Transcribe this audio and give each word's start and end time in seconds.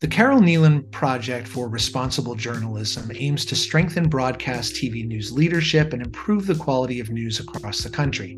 The 0.00 0.08
Carole 0.08 0.42
Kneeland 0.42 0.90
Project 0.90 1.48
for 1.48 1.70
Responsible 1.70 2.34
Journalism 2.34 3.10
aims 3.14 3.46
to 3.46 3.56
strengthen 3.56 4.10
broadcast 4.10 4.74
TV 4.74 5.06
news 5.06 5.32
leadership 5.32 5.94
and 5.94 6.02
improve 6.02 6.46
the 6.46 6.54
quality 6.54 7.00
of 7.00 7.08
news 7.08 7.40
across 7.40 7.82
the 7.82 7.88
country. 7.88 8.36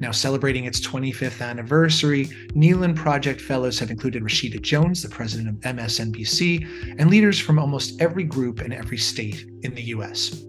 Now 0.00 0.10
celebrating 0.10 0.64
its 0.64 0.84
25th 0.84 1.40
anniversary, 1.40 2.24
Kneeland 2.56 2.96
Project 2.96 3.40
Fellows 3.40 3.78
have 3.78 3.92
included 3.92 4.24
Rashida 4.24 4.60
Jones, 4.60 5.04
the 5.04 5.08
president 5.08 5.50
of 5.50 5.76
MSNBC, 5.76 6.96
and 6.98 7.10
leaders 7.10 7.38
from 7.38 7.60
almost 7.60 8.00
every 8.00 8.24
group 8.24 8.60
in 8.60 8.72
every 8.72 8.98
state 8.98 9.46
in 9.62 9.72
the 9.72 9.84
US. 9.94 10.42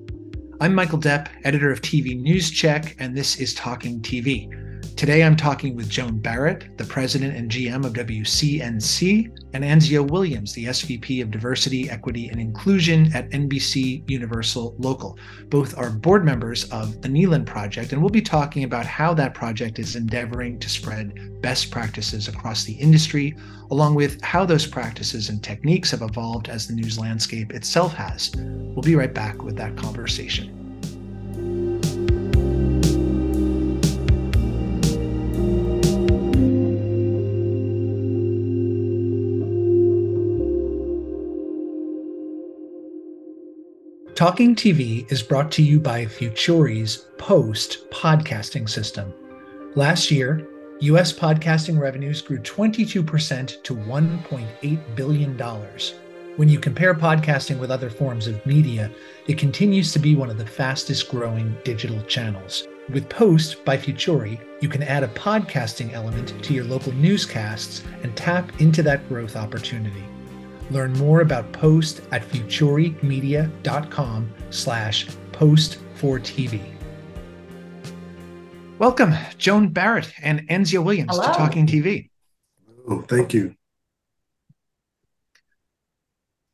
I'm 0.60 0.74
Michael 0.74 1.00
Depp, 1.00 1.28
editor 1.44 1.72
of 1.72 1.82
TV 1.82 2.20
News 2.20 2.50
Check, 2.50 2.96
and 2.98 3.16
this 3.16 3.40
is 3.40 3.54
Talking 3.54 4.02
TV. 4.02 4.52
Today 4.98 5.24
I'm 5.24 5.36
talking 5.36 5.76
with 5.76 5.90
Joan 5.90 6.18
Barrett, 6.18 6.76
the 6.80 6.84
president 6.84 7.38
and 7.38 7.52
GM 7.52 7.86
of 7.86 7.94
WCNC, 7.94 9.32
and 9.54 9.64
Anzio 9.64 10.10
Williams, 10.10 10.54
the 10.54 10.66
SVP 10.66 11.22
of 11.22 11.30
Diversity, 11.30 11.88
Equity, 11.88 12.30
and 12.30 12.42
Inclusion 12.42 13.14
at 13.14 13.30
NBC 13.30 14.10
Universal 14.10 14.74
Local. 14.80 15.20
Both 15.50 15.78
are 15.78 15.92
board 15.92 16.26
members 16.26 16.64
of 16.72 17.00
the 17.04 17.10
Kneeland 17.10 17.46
Project, 17.46 17.94
and 17.94 18.02
we'll 18.02 18.10
be 18.10 18.24
talking 18.24 18.64
about 18.64 18.88
how 18.88 19.14
that 19.14 19.36
project 19.36 19.78
is 19.78 19.96
endeavoring 19.96 20.58
to 20.62 20.68
spread 20.68 21.44
best 21.44 21.70
practices 21.70 22.28
across 22.28 22.64
the 22.64 22.74
industry, 22.74 23.36
along 23.70 23.94
with 23.94 24.20
how 24.24 24.46
those 24.46 24.66
practices 24.66 25.30
and 25.30 25.44
techniques 25.44 25.92
have 25.92 26.02
evolved 26.02 26.50
as 26.50 26.68
the 26.68 26.74
news 26.74 26.98
landscape 26.98 27.54
itself 27.54 27.94
has. 27.94 28.32
We'll 28.36 28.82
be 28.82 28.96
right 28.96 29.14
back 29.14 29.44
with 29.44 29.58
that 29.58 29.78
conversation. 29.78 30.57
Talking 44.18 44.56
TV 44.56 45.06
is 45.12 45.22
brought 45.22 45.52
to 45.52 45.62
you 45.62 45.80
by 45.80 46.04
Futuri's 46.06 47.06
Post 47.20 47.88
podcasting 47.92 48.68
system. 48.68 49.14
Last 49.76 50.10
year, 50.10 50.50
US 50.80 51.14
podcasting 51.14 51.80
revenues 51.80 52.24
grew 52.24 52.40
22% 52.40 53.62
to 53.62 53.76
$1.8 53.76 54.96
billion. 54.96 55.38
When 56.36 56.50
you 56.50 56.58
compare 56.58 56.96
podcasting 56.96 57.60
with 57.60 57.70
other 57.70 57.92
forms 57.92 58.26
of 58.26 58.44
media, 58.44 58.90
it 59.28 59.38
continues 59.38 59.94
to 59.94 60.00
be 60.00 60.16
one 60.16 60.32
of 60.32 60.40
the 60.40 60.48
fastest 60.48 61.10
growing 61.10 61.56
digital 61.64 62.02
channels. 62.06 62.68
With 62.90 63.10
Post 63.10 63.64
by 63.66 63.78
Futuri, 63.78 64.42
you 64.62 64.68
can 64.68 64.82
add 64.82 65.04
a 65.04 65.10
podcasting 65.10 65.94
element 65.94 66.44
to 66.44 66.56
your 66.56 66.66
local 66.66 66.94
newscasts 66.94 67.84
and 68.02 68.18
tap 68.18 68.60
into 68.60 68.82
that 68.82 69.08
growth 69.10 69.36
opportunity. 69.36 70.04
Learn 70.70 70.94
more 70.94 71.22
about 71.22 71.52
Post 71.52 72.02
at 72.12 72.24
futurimedia.com 72.24 74.34
slash 74.50 75.08
post 75.32 75.78
for 75.96 76.20
TV. 76.20 76.62
Welcome, 78.80 79.14
Joan 79.38 79.70
Barrett 79.70 80.12
and 80.22 80.48
Anzio 80.50 80.84
Williams 80.84 81.16
Hello. 81.16 81.28
to 81.28 81.34
Talking 81.34 81.66
TV. 81.66 82.10
Oh, 82.88 83.02
thank 83.02 83.34
you. 83.34 83.56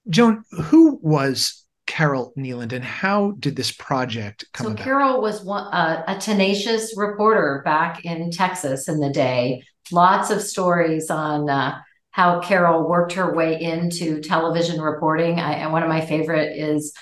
Joan, 0.10 0.44
who 0.52 1.00
was 1.02 1.66
Carole 1.86 2.34
Kneeland 2.38 2.72
and 2.72 2.84
how 2.84 3.32
did 3.40 3.56
this 3.56 3.72
project 3.72 4.46
come 4.54 4.68
so 4.68 4.72
about? 4.72 4.84
Carol 4.84 5.22
was 5.22 5.44
one, 5.44 5.66
uh, 5.74 6.04
a 6.08 6.18
tenacious 6.18 6.96
reporter 6.98 7.62
back 7.66 8.06
in 8.06 8.32
Texas 8.32 8.88
in 8.88 9.00
the 9.00 9.10
day. 9.10 9.64
Lots 9.92 10.30
of 10.30 10.42
stories 10.42 11.10
on 11.10 11.50
uh, 11.50 11.82
how 12.14 12.40
Carol 12.40 12.88
worked 12.88 13.14
her 13.14 13.34
way 13.34 13.60
into 13.60 14.22
television 14.22 14.80
reporting. 14.80 15.40
I, 15.40 15.54
and 15.54 15.74
one 15.74 15.82
of 15.82 15.90
my 15.90 16.00
favorite 16.00 16.56
is 16.56 16.94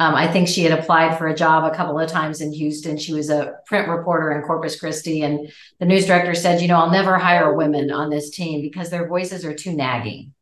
um, 0.00 0.14
I 0.14 0.26
think 0.26 0.48
she 0.48 0.64
had 0.64 0.76
applied 0.76 1.16
for 1.16 1.28
a 1.28 1.36
job 1.36 1.64
a 1.64 1.74
couple 1.74 1.98
of 1.98 2.10
times 2.10 2.40
in 2.40 2.52
Houston. 2.52 2.98
She 2.98 3.14
was 3.14 3.30
a 3.30 3.54
print 3.64 3.88
reporter 3.88 4.32
in 4.32 4.42
Corpus 4.42 4.78
Christi, 4.78 5.22
and 5.22 5.50
the 5.78 5.86
news 5.86 6.06
director 6.06 6.34
said, 6.34 6.60
"You 6.60 6.68
know, 6.68 6.76
I'll 6.78 6.90
never 6.90 7.16
hire 7.16 7.54
women 7.54 7.90
on 7.92 8.10
this 8.10 8.30
team 8.30 8.60
because 8.60 8.90
their 8.90 9.08
voices 9.08 9.44
are 9.44 9.54
too 9.54 9.72
nagging." 9.72 10.34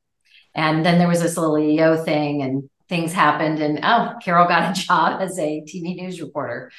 And 0.54 0.84
then 0.84 0.98
there 0.98 1.06
was 1.06 1.20
this 1.20 1.36
little 1.36 1.58
EO 1.58 2.02
thing, 2.02 2.42
and 2.42 2.68
things 2.88 3.12
happened, 3.12 3.60
and 3.60 3.78
oh, 3.82 4.14
Carol 4.22 4.48
got 4.48 4.76
a 4.76 4.80
job 4.86 5.20
as 5.20 5.38
a 5.38 5.62
TV 5.68 5.96
news 5.96 6.20
reporter. 6.20 6.72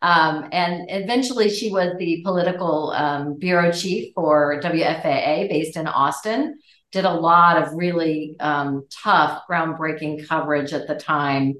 Um, 0.00 0.48
and 0.52 0.86
eventually, 0.88 1.50
she 1.50 1.70
was 1.70 1.96
the 1.98 2.22
political 2.22 2.92
um, 2.92 3.38
bureau 3.38 3.72
chief 3.72 4.14
for 4.14 4.60
WFAA 4.62 5.50
based 5.50 5.76
in 5.76 5.88
Austin 5.88 6.60
did 6.92 7.04
a 7.04 7.12
lot 7.12 7.60
of 7.60 7.72
really 7.74 8.36
um, 8.38 8.86
tough, 8.90 9.42
groundbreaking 9.50 10.28
coverage 10.28 10.72
at 10.72 10.86
the 10.86 10.94
time, 10.94 11.54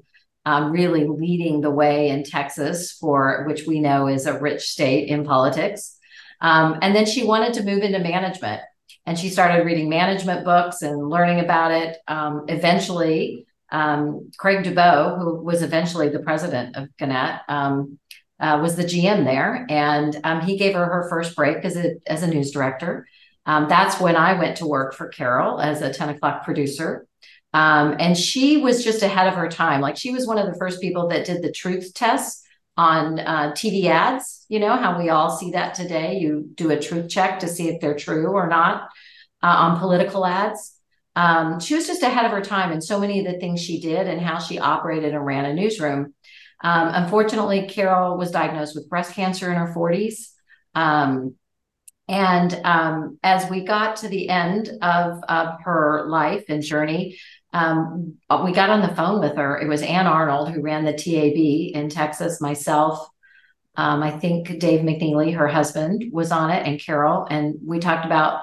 um, 0.45 0.71
really 0.71 1.07
leading 1.07 1.59
the 1.59 1.71
way 1.71 2.09
in 2.09 2.23
Texas, 2.23 2.91
for 2.93 3.43
which 3.47 3.65
we 3.65 3.79
know 3.79 4.07
is 4.07 4.25
a 4.25 4.39
rich 4.39 4.61
state 4.61 5.09
in 5.09 5.25
politics. 5.25 5.97
Um, 6.39 6.77
and 6.81 6.95
then 6.95 7.05
she 7.05 7.23
wanted 7.23 7.53
to 7.55 7.63
move 7.63 7.81
into 7.81 7.99
management, 7.99 8.61
and 9.05 9.17
she 9.17 9.29
started 9.29 9.65
reading 9.65 9.89
management 9.89 10.45
books 10.45 10.81
and 10.81 11.09
learning 11.09 11.39
about 11.39 11.71
it. 11.71 11.97
Um, 12.07 12.45
eventually, 12.47 13.47
um, 13.71 14.31
Craig 14.37 14.63
Dubow, 14.63 15.17
who 15.17 15.43
was 15.43 15.63
eventually 15.63 16.09
the 16.09 16.19
president 16.19 16.75
of 16.75 16.95
Gannett, 16.97 17.41
um, 17.47 17.97
uh, 18.39 18.59
was 18.61 18.75
the 18.75 18.83
GM 18.83 19.23
there, 19.23 19.65
and 19.69 20.43
he 20.43 20.57
gave 20.57 20.73
her 20.73 20.85
her 20.85 21.07
first 21.09 21.35
break 21.35 21.63
as 21.63 21.77
a 21.77 21.95
as 22.05 22.23
a 22.23 22.27
news 22.27 22.51
director. 22.51 23.07
Um, 23.45 23.67
that's 23.67 23.99
when 23.99 24.15
I 24.15 24.39
went 24.39 24.57
to 24.57 24.67
work 24.67 24.93
for 24.93 25.09
Carol 25.09 25.59
as 25.59 25.81
a 25.81 25.93
10 25.93 26.09
o'clock 26.09 26.43
producer. 26.45 27.07
Um, 27.53 27.95
and 27.99 28.17
she 28.17 28.57
was 28.57 28.83
just 28.83 29.03
ahead 29.03 29.27
of 29.27 29.35
her 29.35 29.47
time. 29.47 29.81
Like 29.81 29.97
she 29.97 30.11
was 30.11 30.25
one 30.25 30.39
of 30.39 30.51
the 30.51 30.57
first 30.57 30.81
people 30.81 31.09
that 31.09 31.25
did 31.25 31.43
the 31.43 31.51
truth 31.51 31.93
test 31.93 32.43
on 32.77 33.19
uh, 33.19 33.51
TV 33.51 33.85
ads. 33.85 34.45
You 34.49 34.59
know 34.59 34.75
how 34.75 34.97
we 34.97 35.09
all 35.09 35.29
see 35.29 35.51
that 35.51 35.75
today. 35.75 36.17
You 36.17 36.49
do 36.55 36.71
a 36.71 36.79
truth 36.79 37.09
check 37.09 37.39
to 37.39 37.47
see 37.47 37.69
if 37.69 37.79
they're 37.79 37.95
true 37.95 38.31
or 38.31 38.47
not 38.47 38.89
uh, 39.43 39.47
on 39.47 39.79
political 39.79 40.25
ads. 40.25 40.75
Um, 41.15 41.59
she 41.59 41.75
was 41.75 41.85
just 41.85 42.01
ahead 42.01 42.25
of 42.25 42.31
her 42.31 42.41
time 42.41 42.71
in 42.71 42.81
so 42.81 42.99
many 42.99 43.23
of 43.23 43.31
the 43.31 43.39
things 43.39 43.61
she 43.61 43.79
did 43.79 44.07
and 44.07 44.19
how 44.19 44.39
she 44.39 44.57
operated 44.57 45.13
and 45.13 45.23
ran 45.23 45.45
a 45.45 45.53
newsroom. 45.53 46.15
Um, 46.63 46.89
unfortunately, 46.93 47.67
Carol 47.67 48.17
was 48.17 48.31
diagnosed 48.31 48.73
with 48.73 48.89
breast 48.89 49.13
cancer 49.13 49.51
in 49.51 49.57
her 49.57 49.71
40s. 49.75 50.29
Um, 50.73 51.35
and 52.07 52.59
um, 52.63 53.17
as 53.23 53.49
we 53.49 53.63
got 53.63 53.97
to 53.97 54.09
the 54.09 54.29
end 54.29 54.69
of, 54.81 55.23
of 55.29 55.61
her 55.61 56.05
life 56.07 56.45
and 56.49 56.61
journey, 56.61 57.17
um, 57.53 58.15
we 58.43 58.51
got 58.51 58.69
on 58.69 58.81
the 58.81 58.95
phone 58.95 59.19
with 59.19 59.37
her. 59.37 59.59
It 59.59 59.67
was 59.67 59.83
Ann 59.83 60.07
Arnold 60.07 60.49
who 60.49 60.61
ran 60.61 60.85
the 60.85 60.93
TAB 60.93 61.81
in 61.81 61.89
Texas, 61.89 62.41
myself. 62.41 63.07
Um, 63.75 64.03
I 64.03 64.11
think 64.11 64.59
Dave 64.59 64.81
McNeely, 64.81 65.35
her 65.35 65.47
husband, 65.47 66.05
was 66.11 66.31
on 66.31 66.51
it, 66.51 66.67
and 66.67 66.79
Carol. 66.79 67.25
And 67.29 67.55
we 67.65 67.79
talked 67.79 68.05
about 68.05 68.41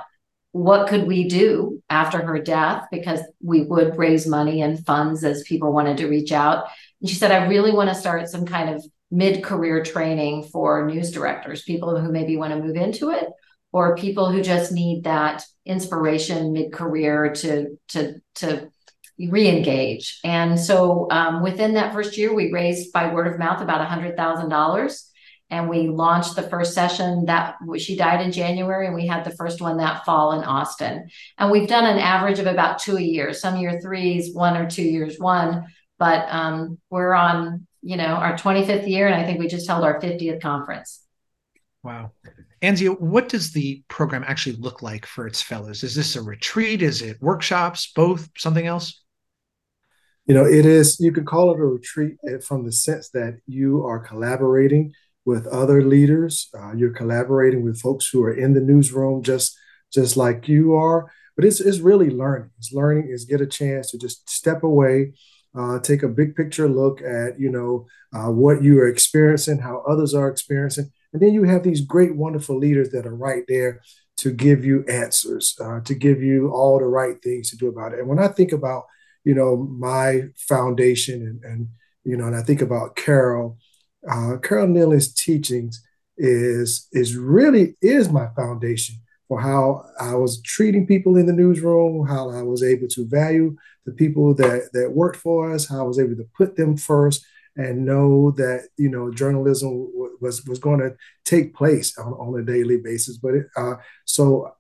what 0.53 0.89
could 0.89 1.07
we 1.07 1.29
do 1.29 1.83
after 1.91 2.25
her 2.25 2.41
death 2.41 2.87
because 2.91 3.21
we 3.43 3.63
would 3.63 3.97
raise 3.97 4.27
money 4.27 4.63
and 4.63 4.85
funds 4.85 5.23
as 5.23 5.45
people 5.45 5.73
wanted 5.73 5.99
to 5.99 6.09
reach 6.09 6.33
out. 6.33 6.67
And 7.01 7.11
she 7.11 7.15
said, 7.15 7.31
I 7.31 7.47
really 7.47 7.73
want 7.73 7.89
to 7.91 7.95
start 7.95 8.29
some 8.29 8.47
kind 8.47 8.75
of 8.75 8.85
mid 9.13 9.45
career 9.45 9.85
training 9.85 10.45
for 10.45 10.87
news 10.87 11.11
directors, 11.13 11.63
people 11.63 12.01
who 12.01 12.11
maybe 12.11 12.37
want 12.37 12.53
to 12.53 12.61
move 12.61 12.77
into 12.77 13.11
it 13.11 13.29
or 13.73 13.97
people 13.97 14.31
who 14.31 14.43
just 14.43 14.73
need 14.73 15.05
that 15.05 15.45
inspiration 15.65 16.53
mid-career 16.53 17.33
to 17.33 17.79
to 17.89 18.21
to 18.35 18.71
re-engage. 19.19 20.19
And 20.25 20.59
so 20.59 21.07
um, 21.11 21.43
within 21.43 21.75
that 21.75 21.93
first 21.93 22.17
year 22.17 22.35
we 22.35 22.53
raised 22.53 22.93
by 22.93 23.13
word 23.13 23.27
of 23.27 23.39
mouth 23.39 23.61
about 23.61 23.87
$100000 23.87 25.03
and 25.51 25.69
we 25.69 25.89
launched 25.89 26.37
the 26.37 26.49
first 26.49 26.73
session 26.73 27.27
that 27.27 27.57
she 27.77 27.97
died 27.97 28.23
in 28.23 28.33
january 28.33 28.87
and 28.87 28.95
we 28.95 29.07
had 29.07 29.25
the 29.25 29.35
first 29.37 29.61
one 29.61 29.77
that 29.77 30.05
fall 30.07 30.33
in 30.33 30.45
austin. 30.45 31.11
And 31.37 31.51
we've 31.51 31.69
done 31.69 31.85
an 31.85 31.99
average 31.99 32.39
of 32.39 32.47
about 32.47 32.79
two 32.79 32.97
a 32.97 33.03
year 33.03 33.35
some 33.35 33.57
year 33.59 33.81
threes 33.81 34.35
one 34.35 34.57
or 34.57 34.71
two 34.71 34.85
years 34.85 35.19
one 35.19 35.67
but 35.99 36.27
um, 36.31 36.79
we're 36.89 37.13
on 37.13 37.67
you 37.83 37.97
know 37.97 38.05
our 38.05 38.39
25th 38.39 38.89
year 38.89 39.07
and 39.07 39.15
i 39.15 39.25
think 39.25 39.39
we 39.39 39.49
just 39.49 39.67
held 39.67 39.85
our 39.85 40.01
50th 40.01 40.41
conference. 40.41 41.05
Wow 41.83 42.13
Anzio, 42.63 43.01
what 43.01 43.29
does 43.29 43.53
the 43.53 43.83
program 43.89 44.25
actually 44.27 44.57
look 44.57 44.83
like 44.83 45.07
for 45.07 45.27
its 45.27 45.41
fellows? 45.41 45.83
Is 45.83 45.95
this 45.95 46.17
a 46.17 46.23
retreat? 46.23 46.83
Is 46.83 47.01
it 47.01 47.21
workshops? 47.21 47.91
Both? 47.95 48.29
Something 48.37 48.67
else? 48.67 49.03
You 50.27 50.35
know, 50.35 50.45
it 50.45 50.67
is, 50.67 51.01
you 51.01 51.11
can 51.11 51.25
call 51.25 51.51
it 51.51 51.59
a 51.59 51.65
retreat 51.65 52.17
from 52.47 52.65
the 52.65 52.73
sense 52.73 53.09
that 53.11 53.39
you 53.47 53.85
are 53.85 53.99
collaborating 53.99 54.93
with 55.25 55.47
other 55.47 55.83
leaders. 55.83 56.49
Uh, 56.57 56.73
you're 56.75 56.93
collaborating 56.93 57.65
with 57.65 57.81
folks 57.81 58.09
who 58.09 58.23
are 58.23 58.33
in 58.33 58.55
the 58.55 58.61
newsroom 58.61 59.23
just 59.23 59.57
just 59.93 60.17
like 60.17 60.49
you 60.49 60.75
are. 60.75 61.11
But 61.37 61.45
it's, 61.45 61.61
it's 61.61 61.79
really 61.79 62.11
learning. 62.11 62.51
It's 62.59 62.73
learning 62.73 63.09
is 63.11 63.25
get 63.25 63.41
a 63.41 63.47
chance 63.47 63.91
to 63.91 63.99
just 63.99 64.29
step 64.29 64.63
away, 64.63 65.15
uh, 65.59 65.81
take 65.81 66.03
a 66.03 66.09
big 66.09 66.37
picture 66.37 66.69
look 66.69 67.01
at, 67.03 67.41
you 67.41 67.51
know, 67.51 67.87
uh, 68.15 68.31
what 68.31 68.63
you 68.63 68.79
are 68.79 68.87
experiencing, 68.87 69.59
how 69.59 69.83
others 69.89 70.15
are 70.15 70.29
experiencing, 70.29 70.91
and 71.13 71.21
then 71.21 71.35
you 71.35 71.45
have 71.45 71.63
these 71.63 71.81
great, 71.81 72.15
wonderful 72.15 72.57
leaders 72.59 72.91
that 72.91 73.07
are 73.07 73.15
right 73.15 73.45
there 73.49 73.81
to 74.19 74.31
give 74.31 74.65
you 74.65 74.85
answers, 74.85 75.57
uh, 75.61 75.81
to 75.81 75.95
give 75.95 76.23
you 76.23 76.51
all 76.51 76.79
the 76.79 76.85
right 76.85 77.21
things 77.23 77.51
to 77.51 77.57
do 77.57 77.69
about 77.69 77.93
it. 77.93 77.99
And 77.99 78.09
when 78.09 78.19
I 78.19 78.29
think 78.29 78.53
about, 78.53 78.85
you 79.25 79.35
know, 79.35 79.57
my 79.57 80.25
foundation 80.37 81.23
and, 81.23 81.45
and 81.45 81.69
you 82.05 82.17
know, 82.17 82.27
and 82.27 82.37
I 82.37 82.43
think 82.43 82.61
about 82.61 82.97
Carol, 82.97 83.59
uh, 84.09 84.37
Carole 84.43 84.69
Kneeland's 84.69 85.13
teachings 85.13 85.83
is 86.17 86.87
is 86.93 87.17
really 87.17 87.77
is 87.81 88.11
my 88.11 88.29
foundation 88.37 88.97
for 89.27 89.41
how 89.41 89.85
I 89.99 90.15
was 90.15 90.43
treating 90.43 90.87
people 90.87 91.17
in 91.17 91.27
the 91.27 91.33
newsroom, 91.33 92.07
how 92.07 92.31
I 92.31 92.43
was 92.43 92.63
able 92.63 92.89
to 92.89 93.07
value 93.07 93.57
the 93.87 93.93
people 93.93 94.35
that 94.35 94.71
that 94.73 94.93
worked 94.93 95.17
for 95.17 95.53
us, 95.53 95.69
how 95.69 95.81
I 95.81 95.85
was 95.85 95.99
able 95.99 96.17
to 96.17 96.29
put 96.37 96.57
them 96.57 96.77
first, 96.77 97.25
and 97.61 97.85
know 97.85 98.33
that 98.33 98.69
you 98.77 98.89
know 98.89 99.13
journalism 99.13 99.89
was 100.21 100.45
was 100.47 100.59
going 100.59 100.81
to 100.81 100.95
take 101.25 101.55
place 101.55 101.97
on, 101.99 102.13
on 102.15 102.41
a 102.41 102.45
daily 102.45 102.79
basis. 102.79 103.19
But 103.19 103.35
it, 103.35 103.47
uh, 103.57 103.75
so 104.05 104.53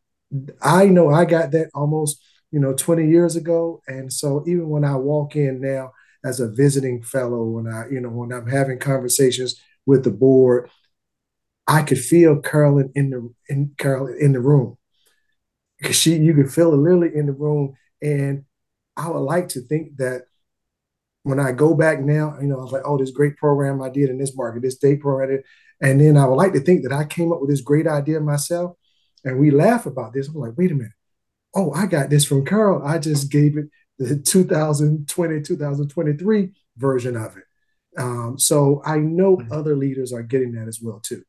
I 0.62 0.86
know 0.86 1.10
I 1.10 1.24
got 1.24 1.50
that 1.52 1.70
almost 1.74 2.22
you 2.50 2.60
know 2.60 2.74
20 2.74 3.08
years 3.08 3.36
ago, 3.36 3.82
and 3.88 4.12
so 4.12 4.44
even 4.46 4.68
when 4.68 4.84
I 4.84 4.96
walk 4.96 5.36
in 5.36 5.60
now 5.60 5.92
as 6.24 6.40
a 6.40 6.48
visiting 6.48 7.02
fellow, 7.02 7.44
when 7.44 7.66
I 7.66 7.88
you 7.90 8.00
know 8.00 8.10
when 8.10 8.32
I'm 8.32 8.46
having 8.48 8.78
conversations 8.78 9.60
with 9.86 10.04
the 10.04 10.10
board, 10.10 10.70
I 11.66 11.82
could 11.82 11.98
feel 11.98 12.40
Carolyn 12.40 12.92
in 12.94 13.10
the 13.10 13.34
in 13.48 13.74
Carolyn 13.78 14.16
in 14.20 14.32
the 14.32 14.40
room. 14.40 14.76
She 15.92 16.16
you 16.16 16.34
could 16.34 16.52
feel 16.52 16.72
it 16.74 16.76
literally 16.76 17.14
in 17.14 17.26
the 17.26 17.32
room, 17.32 17.74
and 18.02 18.44
I 18.96 19.08
would 19.08 19.20
like 19.20 19.48
to 19.50 19.60
think 19.62 19.96
that 19.96 20.24
when 21.22 21.38
I 21.38 21.52
go 21.52 21.74
back 21.74 22.00
now, 22.00 22.36
you 22.40 22.46
know, 22.46 22.58
I 22.58 22.62
was 22.62 22.72
like, 22.72 22.82
oh, 22.84 22.98
this 22.98 23.10
great 23.10 23.36
program 23.36 23.82
I 23.82 23.90
did 23.90 24.10
in 24.10 24.18
this 24.18 24.34
market, 24.34 24.62
this 24.62 24.76
state 24.76 25.00
program, 25.00 25.42
and 25.80 26.00
then 26.00 26.16
I 26.16 26.26
would 26.26 26.36
like 26.36 26.52
to 26.54 26.60
think 26.60 26.82
that 26.82 26.92
I 26.92 27.04
came 27.04 27.32
up 27.32 27.40
with 27.40 27.50
this 27.50 27.60
great 27.60 27.86
idea 27.86 28.20
myself, 28.20 28.76
and 29.24 29.38
we 29.38 29.50
laugh 29.50 29.86
about 29.86 30.12
this. 30.12 30.28
I'm 30.28 30.34
like, 30.34 30.56
wait 30.56 30.72
a 30.72 30.74
minute, 30.74 30.92
oh, 31.54 31.72
I 31.72 31.86
got 31.86 32.10
this 32.10 32.24
from 32.24 32.44
Carol. 32.44 32.86
I 32.86 32.98
just 32.98 33.30
gave 33.30 33.56
it 33.56 33.66
the 33.98 34.16
2020, 34.16 35.40
2023 35.42 36.52
version 36.76 37.16
of 37.16 37.36
it. 37.36 37.44
Um, 37.98 38.38
so 38.38 38.82
I 38.84 38.98
know 38.98 39.36
mm-hmm. 39.36 39.52
other 39.52 39.76
leaders 39.76 40.12
are 40.12 40.22
getting 40.22 40.52
that 40.52 40.68
as 40.68 40.80
well 40.80 41.00
too. 41.00 41.22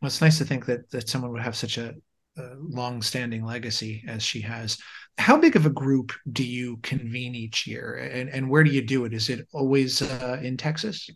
Well, 0.00 0.08
it's 0.08 0.20
nice 0.20 0.38
to 0.38 0.44
think 0.44 0.66
that 0.66 0.90
that 0.90 1.08
someone 1.08 1.32
would 1.32 1.42
have 1.42 1.56
such 1.56 1.78
a, 1.78 1.94
a 2.36 2.42
long-standing 2.58 3.44
legacy 3.44 4.04
as 4.06 4.22
she 4.22 4.40
has 4.42 4.78
how 5.18 5.36
big 5.36 5.56
of 5.56 5.66
a 5.66 5.70
group 5.70 6.12
do 6.30 6.44
you 6.44 6.78
convene 6.78 7.34
each 7.34 7.66
year? 7.66 7.94
And, 7.94 8.28
and 8.28 8.50
where 8.50 8.64
do 8.64 8.70
you 8.70 8.82
do 8.82 9.04
it? 9.04 9.12
Is 9.12 9.28
it 9.28 9.46
always 9.52 10.02
uh, 10.02 10.40
in 10.42 10.56
texas? 10.56 11.08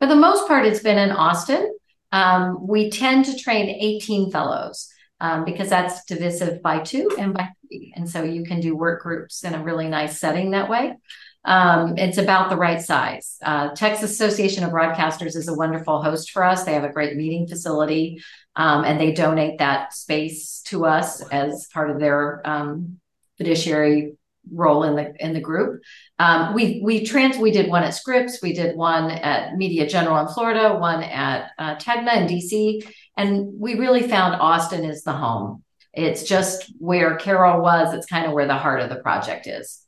For 0.00 0.06
the 0.06 0.16
most 0.16 0.48
part 0.48 0.66
it's 0.66 0.82
been 0.82 0.98
in 0.98 1.10
austin. 1.10 1.72
Um, 2.12 2.66
we 2.66 2.90
tend 2.90 3.24
to 3.24 3.36
train 3.36 3.68
18 3.68 4.30
fellows 4.30 4.88
um, 5.20 5.44
because 5.44 5.68
that's 5.68 6.04
divisive 6.04 6.62
by 6.62 6.80
two 6.80 7.10
and 7.18 7.34
by 7.34 7.48
three. 7.60 7.92
And 7.96 8.08
so 8.08 8.22
you 8.22 8.44
can 8.44 8.60
do 8.60 8.76
work 8.76 9.02
groups 9.02 9.42
in 9.42 9.54
a 9.54 9.62
really 9.62 9.88
nice 9.88 10.20
setting 10.20 10.52
that 10.52 10.68
way 10.68 10.94
um, 11.44 11.98
it's 11.98 12.18
about 12.18 12.48
the 12.48 12.56
right 12.56 12.80
size. 12.80 13.36
Uh, 13.42 13.70
Texas 13.74 14.12
Association 14.12 14.64
of 14.64 14.70
Broadcasters 14.70 15.36
is 15.36 15.48
a 15.48 15.54
wonderful 15.54 16.02
host 16.02 16.30
for 16.30 16.42
us. 16.42 16.64
They 16.64 16.72
have 16.72 16.84
a 16.84 16.92
great 16.92 17.16
meeting 17.16 17.46
facility, 17.46 18.22
um, 18.56 18.84
and 18.84 18.98
they 18.98 19.12
donate 19.12 19.58
that 19.58 19.92
space 19.92 20.62
to 20.66 20.86
us 20.86 21.20
as 21.28 21.68
part 21.72 21.90
of 21.90 22.00
their 22.00 22.40
um, 22.48 22.98
fiduciary 23.36 24.14
role 24.52 24.84
in 24.84 24.96
the 24.96 25.14
in 25.22 25.34
the 25.34 25.40
group. 25.40 25.82
Um, 26.18 26.54
we 26.54 26.80
we 26.82 27.04
trans 27.04 27.36
we 27.36 27.50
did 27.50 27.68
one 27.68 27.82
at 27.82 27.94
Scripps, 27.94 28.40
we 28.42 28.54
did 28.54 28.76
one 28.76 29.10
at 29.10 29.54
Media 29.56 29.86
General 29.86 30.26
in 30.26 30.32
Florida, 30.32 30.78
one 30.78 31.02
at 31.02 31.50
uh, 31.58 31.76
Tegna 31.76 32.16
in 32.16 32.26
DC, 32.26 32.90
and 33.18 33.58
we 33.58 33.74
really 33.74 34.08
found 34.08 34.40
Austin 34.40 34.84
is 34.84 35.02
the 35.02 35.12
home. 35.12 35.62
It's 35.92 36.24
just 36.24 36.72
where 36.78 37.16
Carol 37.16 37.62
was. 37.62 37.92
It's 37.92 38.06
kind 38.06 38.26
of 38.26 38.32
where 38.32 38.46
the 38.46 38.56
heart 38.56 38.80
of 38.80 38.88
the 38.88 38.96
project 38.96 39.46
is 39.46 39.83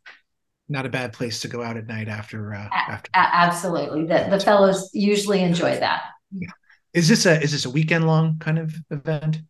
not 0.68 0.86
a 0.86 0.88
bad 0.88 1.12
place 1.12 1.40
to 1.40 1.48
go 1.48 1.62
out 1.62 1.76
at 1.76 1.86
night 1.86 2.08
after 2.08 2.54
uh, 2.54 2.68
after. 2.72 3.10
absolutely, 3.14 4.06
the 4.06 4.26
the 4.30 4.40
fellows 4.40 4.90
usually 4.92 5.42
enjoy 5.42 5.78
that. 5.78 6.02
Yeah. 6.32 6.48
Is 6.92 7.08
this 7.08 7.26
a 7.26 7.40
is 7.40 7.52
this 7.52 7.64
a 7.64 7.70
weekend 7.70 8.06
long 8.06 8.38
kind 8.38 8.58
of 8.58 8.74
event? 8.90 9.40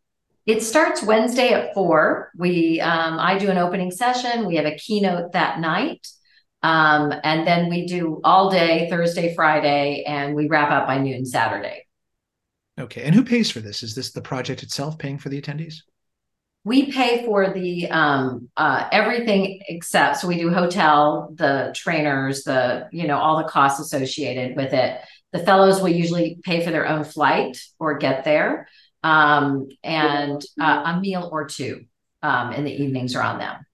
It 0.47 0.63
starts 0.63 1.03
Wednesday 1.03 1.53
at 1.53 1.75
four. 1.75 2.31
We 2.37 2.81
um, 2.81 3.19
I 3.19 3.39
do 3.39 3.51
an 3.51 3.59
opening 3.59 3.91
session. 3.91 4.47
We 4.47 4.57
have 4.57 4.67
a 4.67 4.77
keynote 4.77 5.33
that 5.33 5.61
night, 5.61 6.07
um, 6.63 7.13
and 7.25 7.47
then 7.47 7.69
we 7.71 7.87
do 7.87 8.21
all 8.23 8.51
day 8.51 8.89
Thursday, 8.91 9.35
Friday, 9.35 10.05
and 10.07 10.35
we 10.35 10.49
wrap 10.49 10.71
up 10.71 10.87
by 10.87 10.99
noon 10.99 11.25
Saturday. 11.25 11.87
Okay, 12.79 13.05
and 13.05 13.15
who 13.15 13.25
pays 13.25 13.51
for 13.51 13.61
this? 13.61 13.83
Is 13.83 13.95
this 13.95 14.13
the 14.13 14.21
project 14.21 14.63
itself 14.63 14.99
paying 14.99 15.19
for 15.19 15.31
the 15.31 15.41
attendees? 15.41 15.77
We 16.67 16.91
pay 16.91 17.25
for 17.25 17.53
the 17.53 17.89
um, 17.91 18.49
uh, 18.57 18.89
everything 18.91 19.61
except 19.69 20.17
so 20.17 20.27
we 20.27 20.37
do 20.37 20.53
hotel 20.53 21.33
the 21.37 21.73
trainers 21.77 22.43
the 22.43 22.89
you 22.91 23.07
know 23.07 23.19
all 23.19 23.39
the 23.39 23.49
costs 23.49 23.79
associated 23.79 24.57
with 24.57 24.73
it. 24.73 25.01
The 25.33 25.39
fellows 25.39 25.81
will 25.81 25.91
usually 25.91 26.41
pay 26.43 26.65
for 26.65 26.73
their 26.73 26.89
own 26.89 27.05
flight 27.05 27.57
or 27.79 27.99
get 27.99 28.25
there 28.25 28.67
um, 29.05 29.69
and 29.85 30.45
uh, 30.61 30.83
a 30.87 31.01
meal 31.01 31.29
or 31.31 31.47
two 31.47 31.85
um, 32.25 32.53
in 32.53 32.65
the 32.65 32.83
evenings 32.83 33.15
are 33.15 33.23
on 33.23 33.39
them. 33.39 33.65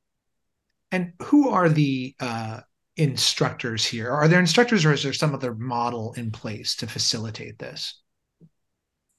And 0.90 1.14
who 1.22 1.48
are 1.48 1.70
the 1.70 2.14
uh, 2.20 2.60
instructors 2.98 3.86
here? 3.86 4.10
Are 4.10 4.28
there 4.28 4.40
instructors 4.40 4.84
or 4.84 4.92
is 4.92 5.02
there 5.02 5.14
some 5.14 5.34
other 5.34 5.54
model 5.54 6.12
in 6.18 6.30
place 6.30 6.76
to 6.76 6.86
facilitate 6.86 7.58
this? 7.58 7.98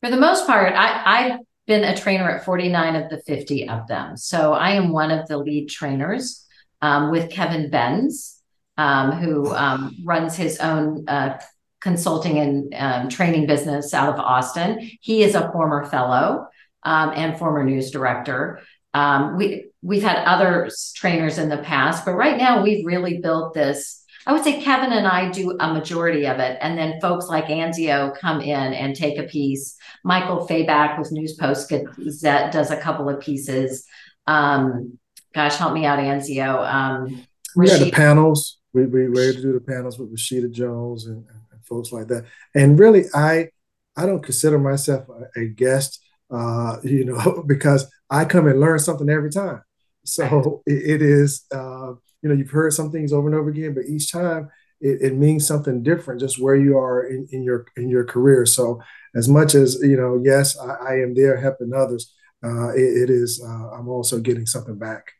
For 0.04 0.12
the 0.12 0.18
most 0.18 0.46
part 0.46 0.74
i 0.76 1.02
i 1.06 1.40
been 1.66 1.84
a 1.84 1.96
trainer 1.96 2.30
at 2.30 2.46
49 2.46 2.96
of 2.96 3.10
the 3.10 3.22
50 3.22 3.70
of 3.70 3.88
them. 3.88 4.18
So 4.18 4.54
I 4.54 4.72
am 4.72 4.92
one 4.92 5.12
of 5.12 5.28
the 5.28 5.38
lead 5.38 5.70
trainers 5.70 6.46
um, 6.82 7.12
with 7.12 7.30
Kevin 7.30 7.70
Benz, 7.70 8.42
um, 8.78 9.12
who 9.12 9.54
um, 9.54 9.96
runs 10.04 10.36
his 10.36 10.60
own 10.60 11.08
uh, 11.08 11.40
consulting 11.80 12.40
and 12.40 12.74
um, 12.76 13.10
training 13.10 13.46
business 13.46 13.94
out 13.94 14.14
of 14.14 14.20
Austin. 14.20 14.92
He 15.02 15.24
is 15.24 15.36
a 15.36 15.52
former 15.52 15.86
fellow 15.86 16.48
um, 16.84 17.12
and 17.16 17.38
former 17.38 17.64
news 17.64 17.92
director. 17.92 18.62
Um, 18.94 19.38
we 19.38 19.68
we've 19.82 20.04
had 20.04 20.24
other 20.26 20.70
trainers 20.96 21.38
in 21.38 21.50
the 21.50 21.58
past, 21.58 22.06
but 22.06 22.14
right 22.14 22.38
now 22.38 22.64
we've 22.64 22.86
really 22.86 23.20
built 23.20 23.54
this 23.54 24.03
I 24.26 24.34
would 24.34 24.44
say 24.44 24.62
Kevin 24.62 24.94
and 24.94 25.08
I 25.08 25.30
do 25.30 25.58
a 25.60 25.74
majority 25.74 26.26
of 26.28 26.40
it. 26.40 26.58
And 26.62 26.78
then 26.78 27.00
folks 27.02 27.28
like 27.28 27.46
Anzio 27.46 28.18
come 28.18 28.42
in 28.42 28.74
and 28.74 28.96
take 28.96 29.18
a 29.18 29.24
piece. 29.24 29.76
Michael 30.04 30.48
Fayback 30.48 30.98
with 30.98 31.12
News 31.12 31.34
Post 31.34 31.70
Gazette 31.70 32.52
does 32.52 32.72
a 32.72 32.78
couple 32.78 33.10
of 33.10 33.20
pieces. 33.20 33.86
Um, 34.28 34.98
gosh, 35.34 35.56
help 35.56 35.74
me 35.74 35.86
out, 35.86 36.00
Anzio. 36.00 36.66
Um, 36.72 37.26
we 37.56 37.70
had 37.70 37.82
the 37.82 37.92
panels. 37.92 38.60
We, 38.74 38.86
we 38.86 39.10
were 39.10 39.22
able 39.22 39.36
to 39.36 39.42
do 39.42 39.54
the 39.54 39.60
panels 39.60 40.00
with 40.00 40.14
Rashida 40.14 40.52
Jones 40.52 41.06
and, 41.06 41.18
and, 41.18 41.66
folks 41.66 41.92
like 41.92 42.08
that. 42.08 42.26
And 42.54 42.78
really, 42.78 43.06
I 43.14 43.50
I 43.96 44.06
don't 44.06 44.24
consider 44.24 44.60
myself 44.60 45.08
a, 45.10 45.42
a 45.42 45.46
guest, 45.48 46.02
uh, 46.30 46.78
you 46.84 47.06
know, 47.06 47.44
because 47.48 47.90
I 48.10 48.26
come 48.26 48.48
and 48.48 48.60
learn 48.60 48.80
something 48.80 49.10
every 49.10 49.30
time. 49.30 49.62
So 50.06 50.62
it, 50.66 51.02
it 51.02 51.02
is, 51.02 51.46
uh, 51.54 51.94
you 52.24 52.30
know, 52.30 52.36
you've 52.36 52.50
heard 52.50 52.74
some 52.74 52.90
things 52.90 53.12
over 53.12 53.28
and 53.28 53.36
over 53.36 53.50
again, 53.50 53.74
but 53.74 53.86
each 53.86 54.12
time 54.12 54.50
it, 54.80 55.02
it 55.02 55.16
means 55.16 55.46
something 55.46 55.84
different, 55.84 56.22
just 56.22 56.42
where 56.42 56.56
you 56.56 56.78
are 56.78 57.06
in, 57.06 57.28
in 57.32 57.44
your 57.44 57.66
in 57.76 57.90
your 57.90 58.06
career. 58.06 58.46
So 58.46 58.82
as 59.14 59.28
much 59.28 59.54
as 59.54 59.78
you 59.82 59.98
know, 59.98 60.22
yes, 60.24 60.58
I, 60.58 60.74
I 60.74 60.94
am 61.02 61.14
there 61.14 61.38
helping 61.38 61.74
others. 61.74 62.14
Uh, 62.44 62.70
it, 62.70 63.04
it 63.04 63.10
is. 63.10 63.44
Uh, 63.46 63.72
I'm 63.72 63.90
also 63.90 64.20
getting 64.20 64.46
something 64.46 64.78
back. 64.78 65.12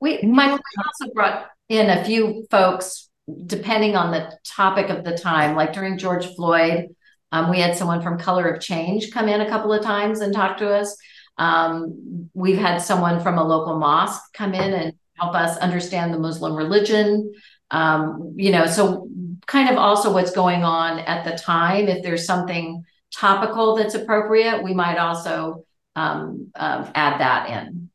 We, 0.00 0.22
Michael, 0.22 0.58
we 0.58 0.82
also 0.84 1.12
brought 1.12 1.46
in 1.68 1.90
a 1.90 2.04
few 2.04 2.46
folks, 2.50 3.08
depending 3.46 3.96
on 3.96 4.10
the 4.10 4.38
topic 4.44 4.90
of 4.90 5.04
the 5.04 5.16
time. 5.16 5.56
Like 5.56 5.72
during 5.72 5.98
George 5.98 6.26
Floyd, 6.34 6.94
um, 7.32 7.50
we 7.50 7.58
had 7.58 7.76
someone 7.76 8.02
from 8.02 8.18
Color 8.18 8.48
of 8.48 8.62
Change 8.62 9.10
come 9.10 9.28
in 9.28 9.40
a 9.40 9.48
couple 9.48 9.72
of 9.72 9.82
times 9.82 10.20
and 10.20 10.32
talk 10.32 10.58
to 10.58 10.72
us. 10.72 10.96
Um, 11.36 12.30
we've 12.34 12.58
had 12.58 12.78
someone 12.78 13.20
from 13.20 13.38
a 13.38 13.46
local 13.46 13.78
mosque 13.78 14.22
come 14.34 14.54
in 14.54 14.72
and 14.72 14.92
help 15.18 15.34
us 15.34 15.56
understand 15.58 16.12
the 16.12 16.18
Muslim 16.18 16.54
religion. 16.54 17.32
Um, 17.70 18.34
you 18.36 18.50
know, 18.50 18.66
so 18.66 19.08
kind 19.46 19.68
of 19.68 19.76
also 19.76 20.12
what's 20.12 20.30
going 20.30 20.64
on 20.64 21.00
at 21.00 21.24
the 21.24 21.36
time. 21.36 21.88
If 21.88 22.02
there's 22.02 22.26
something 22.26 22.84
topical 23.14 23.76
that's 23.76 23.94
appropriate, 23.94 24.62
we 24.62 24.74
might 24.74 24.98
also 24.98 25.64
um, 25.96 26.50
uh, 26.54 26.90
add 26.94 27.20
that 27.20 27.50
in. 27.50 27.90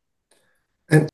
And 0.89 1.09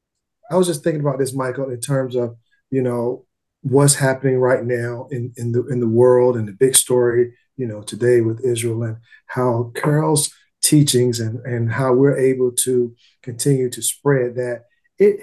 I 0.50 0.56
was 0.56 0.68
just 0.68 0.84
thinking 0.84 1.02
about 1.02 1.20
this, 1.20 1.34
Michael, 1.34 1.70
in 1.70 1.80
terms 1.80 2.16
of 2.16 2.36
you 2.72 2.82
know 2.82 3.26
what's 3.62 3.96
happening 3.96 4.40
right 4.40 4.64
now 4.64 5.08
in 5.12 5.34
in 5.38 5.52
the 5.52 5.66
in 5.68 5.80
the 5.80 5.88
world 5.88 6.36
and 6.36 6.48
the 6.48 6.54
big 6.54 6.76
story, 6.76 7.34
you 7.58 7.68
know, 7.68 7.82
today 7.82 8.22
with 8.22 8.44
Israel 8.44 8.84
and 8.84 8.98
how 9.28 9.72
Carol's 9.76 10.34
teachings 10.62 11.20
and 11.20 11.40
and 11.46 11.72
how 11.72 11.94
we're 11.94 12.18
able 12.18 12.52
to 12.52 12.96
continue 13.22 13.70
to 13.70 13.82
spread 13.82 14.36
that 14.36 14.66
it 14.98 15.22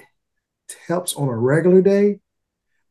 helps 0.87 1.15
on 1.15 1.27
a 1.27 1.37
regular 1.37 1.81
day 1.81 2.19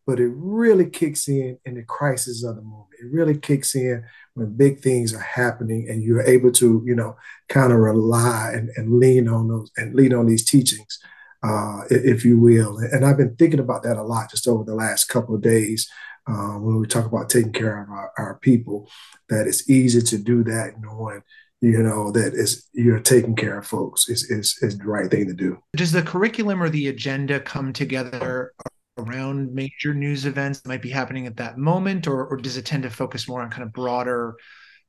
but 0.07 0.21
it 0.21 0.31
really 0.37 0.89
kicks 0.89 1.29
in 1.29 1.59
in 1.65 1.75
the 1.75 1.83
crisis 1.83 2.45
of 2.45 2.57
the 2.57 2.63
moment. 2.63 2.87
It 3.01 3.13
really 3.13 3.37
kicks 3.37 3.75
in 3.75 4.05
when 4.35 4.57
big 4.57 4.81
things 4.81 5.13
are 5.13 5.19
happening 5.19 5.89
and 5.89 6.03
you're 6.03 6.23
able 6.23 6.53
to, 6.53 6.83
you 6.87 6.95
know, 6.95 7.17
kind 7.49 7.73
of 7.73 7.79
rely 7.79 8.53
and, 8.55 8.71
and 8.77 9.01
lean 9.01 9.29
on 9.29 9.49
those 9.49 9.71
and 9.77 9.95
lean 9.95 10.15
on 10.15 10.27
these 10.27 10.45
teachings, 10.45 11.01
uh, 11.43 11.83
if 11.91 12.25
you 12.25 12.39
will. 12.39 12.79
And 12.79 13.05
I've 13.05 13.17
been 13.17 13.35
thinking 13.35 13.61
about 13.61 13.83
that 13.83 13.97
a 13.97 14.03
lot 14.03 14.31
just 14.31 14.47
over 14.47 14.63
the 14.63 14.77
last 14.77 15.07
couple 15.07 15.35
of 15.35 15.43
days 15.43 15.91
uh, 16.29 16.55
when 16.55 16.79
we 16.79 16.87
talk 16.87 17.07
about 17.07 17.29
taking 17.29 17.53
care 17.53 17.83
of 17.83 17.91
our, 17.91 18.13
our 18.17 18.39
people, 18.39 18.89
that 19.29 19.49
it's 19.49 19.69
easy 19.69 20.01
to 20.03 20.19
do 20.19 20.45
that 20.45 20.75
knowing 20.81 21.23
you 21.63 21.83
know 21.83 22.11
that 22.13 22.35
is 22.35 22.69
you're 22.75 23.01
taking 23.01 23.35
care 23.35 23.59
of 23.59 23.67
folks 23.67 24.09
is, 24.09 24.31
is 24.31 24.59
is 24.61 24.77
the 24.79 24.85
right 24.85 25.11
thing 25.11 25.27
to 25.27 25.33
do 25.33 25.59
does 25.75 25.91
the 25.91 26.03
curriculum 26.03 26.63
or 26.63 26.69
the 26.69 26.89
agenda 26.89 27.41
come 27.41 27.73
together 27.73 28.53
around 28.99 29.53
major 29.53 29.95
news 29.95 30.25
events 30.25 30.61
that 30.61 30.69
might 30.69 30.83
be 30.83 30.91
happening 30.91 31.27
at 31.27 31.37
that 31.37 31.59
moment, 31.59 32.07
or, 32.07 32.27
or 32.27 32.37
does 32.37 32.57
it 32.57 32.65
tend 32.65 32.83
to 32.83 32.91
focus 32.91 33.29
more 33.29 33.43
on 33.43 33.51
kind 33.51 33.63
of 33.63 33.73
broader 33.73 34.37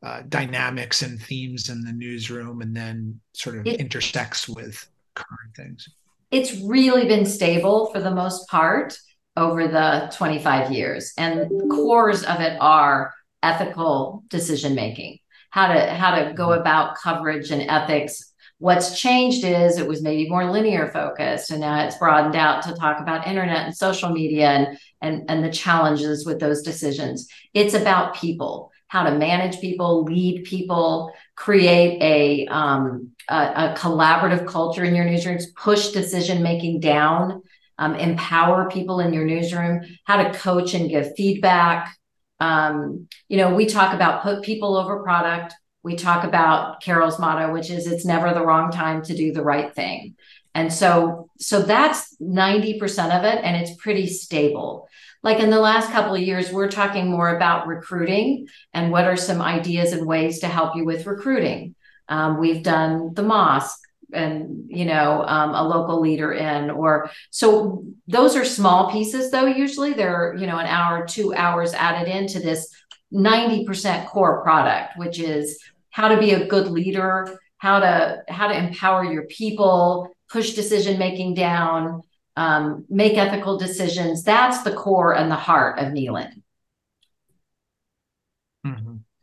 uh, 0.04 0.22
dynamics 0.30 1.02
and 1.02 1.22
themes 1.22 1.70
in 1.70 1.82
the 1.82 1.92
newsroom 1.92 2.62
and 2.62 2.76
then 2.76 3.20
sort 3.34 3.58
of 3.58 3.68
it, 3.68 3.80
intersects 3.80 4.48
with 4.48 4.88
current 5.16 5.56
things? 5.56 5.90
It's 6.32 6.60
really 6.62 7.08
been 7.08 7.26
stable 7.26 7.92
for 7.92 8.00
the 8.00 8.12
most 8.12 8.48
part 8.48 8.98
over 9.36 9.68
the 9.68 10.12
25 10.16 10.72
years. 10.72 11.14
And 11.18 11.42
the 11.42 11.68
cores 11.70 12.24
of 12.24 12.40
it 12.40 12.58
are 12.60 13.14
ethical 13.44 14.24
decision 14.30 14.74
making, 14.74 15.20
how 15.50 15.74
to 15.74 15.94
how 15.94 16.16
to 16.16 16.34
go 16.34 16.50
mm-hmm. 16.50 16.62
about 16.62 16.98
coverage 16.98 17.52
and 17.52 17.64
ethics 17.70 18.34
What's 18.60 19.00
changed 19.00 19.44
is 19.44 19.78
it 19.78 19.88
was 19.88 20.02
maybe 20.02 20.28
more 20.28 20.50
linear 20.50 20.88
focused, 20.88 21.52
and 21.52 21.62
now 21.62 21.86
it's 21.86 21.98
broadened 21.98 22.36
out 22.36 22.64
to 22.64 22.74
talk 22.74 23.00
about 23.00 23.28
internet 23.28 23.66
and 23.66 23.78
social 23.78 24.10
media 24.10 24.48
and, 24.48 24.80
and, 25.00 25.30
and 25.30 25.44
the 25.44 25.52
challenges 25.52 26.26
with 26.26 26.40
those 26.40 26.64
decisions. 26.64 27.30
It's 27.54 27.76
about 27.76 28.16
people, 28.16 28.72
how 28.88 29.04
to 29.04 29.16
manage 29.16 29.62
people, 29.62 30.06
lead 30.06 30.46
people, 30.46 31.12
create 31.36 32.02
a, 32.02 32.48
um, 32.48 33.12
a, 33.30 33.36
a 33.36 33.76
collaborative 33.78 34.48
culture 34.48 34.84
in 34.84 34.96
your 34.96 35.06
newsrooms, 35.06 35.44
push 35.56 35.90
decision 35.90 36.42
making 36.42 36.80
down, 36.80 37.44
um, 37.78 37.94
empower 37.94 38.72
people 38.72 39.02
in 39.02 39.14
your 39.14 39.26
newsroom, 39.26 39.82
how 40.06 40.24
to 40.24 40.36
coach 40.36 40.74
and 40.74 40.90
give 40.90 41.16
feedback. 41.16 41.96
Um, 42.40 43.08
you 43.28 43.38
know, 43.38 43.54
we 43.54 43.66
talk 43.66 43.94
about 43.94 44.24
put 44.24 44.44
people 44.44 44.76
over 44.76 45.04
product, 45.04 45.54
we 45.84 45.96
talk 45.96 46.24
about 46.24 46.82
Carol's 46.82 47.20
motto, 47.20 47.54
which 47.54 47.70
is 47.70 47.88
it's 47.88 48.06
never 48.06 48.34
the 48.34 48.46
wrong 48.46 48.72
time 48.72 49.02
to 49.04 49.16
do 49.16 49.32
the 49.32 49.44
right 49.44 49.74
thing. 49.74 50.16
And 50.54 50.74
so, 50.74 51.30
so 51.40 51.62
that's 51.62 52.16
90% 52.20 53.18
of 53.18 53.24
it, 53.24 53.44
and 53.44 53.56
it's 53.56 53.76
pretty 53.76 54.08
stable. 54.08 54.90
Like 55.24 55.40
in 55.40 55.50
the 55.50 55.60
last 55.60 55.92
couple 55.92 56.16
of 56.16 56.22
years, 56.22 56.52
we're 56.52 56.70
talking 56.70 57.10
more 57.10 57.36
about 57.36 57.68
recruiting 57.68 58.48
and 58.74 58.92
what 58.92 59.06
are 59.06 59.18
some 59.18 59.42
ideas 59.42 59.94
and 59.94 60.06
ways 60.06 60.40
to 60.40 60.48
help 60.48 60.76
you 60.76 60.84
with 60.84 61.06
recruiting. 61.06 61.76
Um, 62.10 62.40
we've 62.40 62.64
done 62.64 63.14
the 63.14 63.24
mosque 63.24 63.80
and 64.14 64.66
you 64.68 64.86
know 64.86 65.24
um, 65.28 65.54
a 65.54 65.64
local 65.64 66.00
leader 66.00 66.32
in 66.34 66.70
or 66.70 67.10
so 67.30 67.84
those 68.08 68.36
are 68.36 68.46
small 68.46 68.90
pieces 68.92 69.32
though 69.32 69.46
usually 69.46 69.94
they're 69.94 70.34
you 70.40 70.48
know 70.48 70.58
an 70.58 70.66
hour 70.66 71.06
two 71.06 71.34
hours 71.34 71.74
added 71.74 72.08
into 72.08 72.40
this 72.40 72.74
90% 73.14 74.08
core 74.08 74.42
product 74.44 74.98
which 74.98 75.20
is 75.20 75.60
how 75.98 76.10
to 76.10 76.20
be 76.20 76.34
a 76.34 76.46
good 76.46 76.68
leader, 76.68 77.40
how 77.58 77.80
to 77.80 78.22
how 78.30 78.48
to 78.48 78.56
empower 78.56 79.04
your 79.04 79.24
people, 79.24 80.08
push 80.30 80.54
decision 80.54 81.00
making 81.00 81.34
down, 81.34 82.04
um, 82.36 82.86
make 82.88 83.18
ethical 83.18 83.58
decisions. 83.58 84.24
That's 84.24 84.62
the 84.62 84.74
core 84.74 85.16
and 85.16 85.32
the 85.32 85.36
heart 85.36 85.80
of 85.80 85.88
Kneeland. 85.88 86.44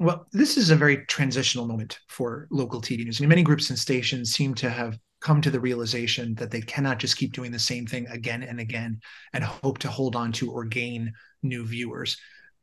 Well, 0.04 0.26
this 0.32 0.58
is 0.58 0.68
a 0.68 0.76
very 0.76 0.98
transitional 1.06 1.66
moment 1.66 1.98
for 2.08 2.46
local 2.50 2.82
TV 2.82 3.04
news. 3.04 3.18
I 3.18 3.22
mean, 3.22 3.30
many 3.30 3.42
groups 3.42 3.70
and 3.70 3.78
stations 3.78 4.32
seem 4.32 4.54
to 4.56 4.68
have 4.68 4.98
come 5.22 5.40
to 5.40 5.50
the 5.50 5.58
realization 5.58 6.34
that 6.34 6.50
they 6.50 6.60
cannot 6.60 6.98
just 6.98 7.16
keep 7.16 7.32
doing 7.32 7.50
the 7.50 7.58
same 7.58 7.86
thing 7.86 8.06
again 8.08 8.42
and 8.42 8.60
again 8.60 9.00
and 9.32 9.42
hope 9.42 9.78
to 9.78 9.88
hold 9.88 10.14
on 10.14 10.30
to 10.32 10.52
or 10.52 10.66
gain 10.66 11.10
new 11.42 11.64
viewers. 11.64 12.18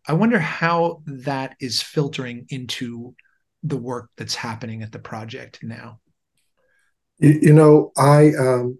I 0.08 0.14
wonder 0.14 0.38
how 0.38 1.02
that 1.08 1.56
is 1.60 1.82
filtering 1.82 2.46
into 2.50 3.16
the 3.64 3.78
work 3.78 4.12
that's 4.18 4.36
happening 4.36 4.84
at 4.84 4.92
the 4.92 5.00
project 5.00 5.64
now? 5.64 6.00
You, 7.18 7.40
you 7.42 7.54
know, 7.54 7.92
I 7.98 8.34
um, 8.36 8.80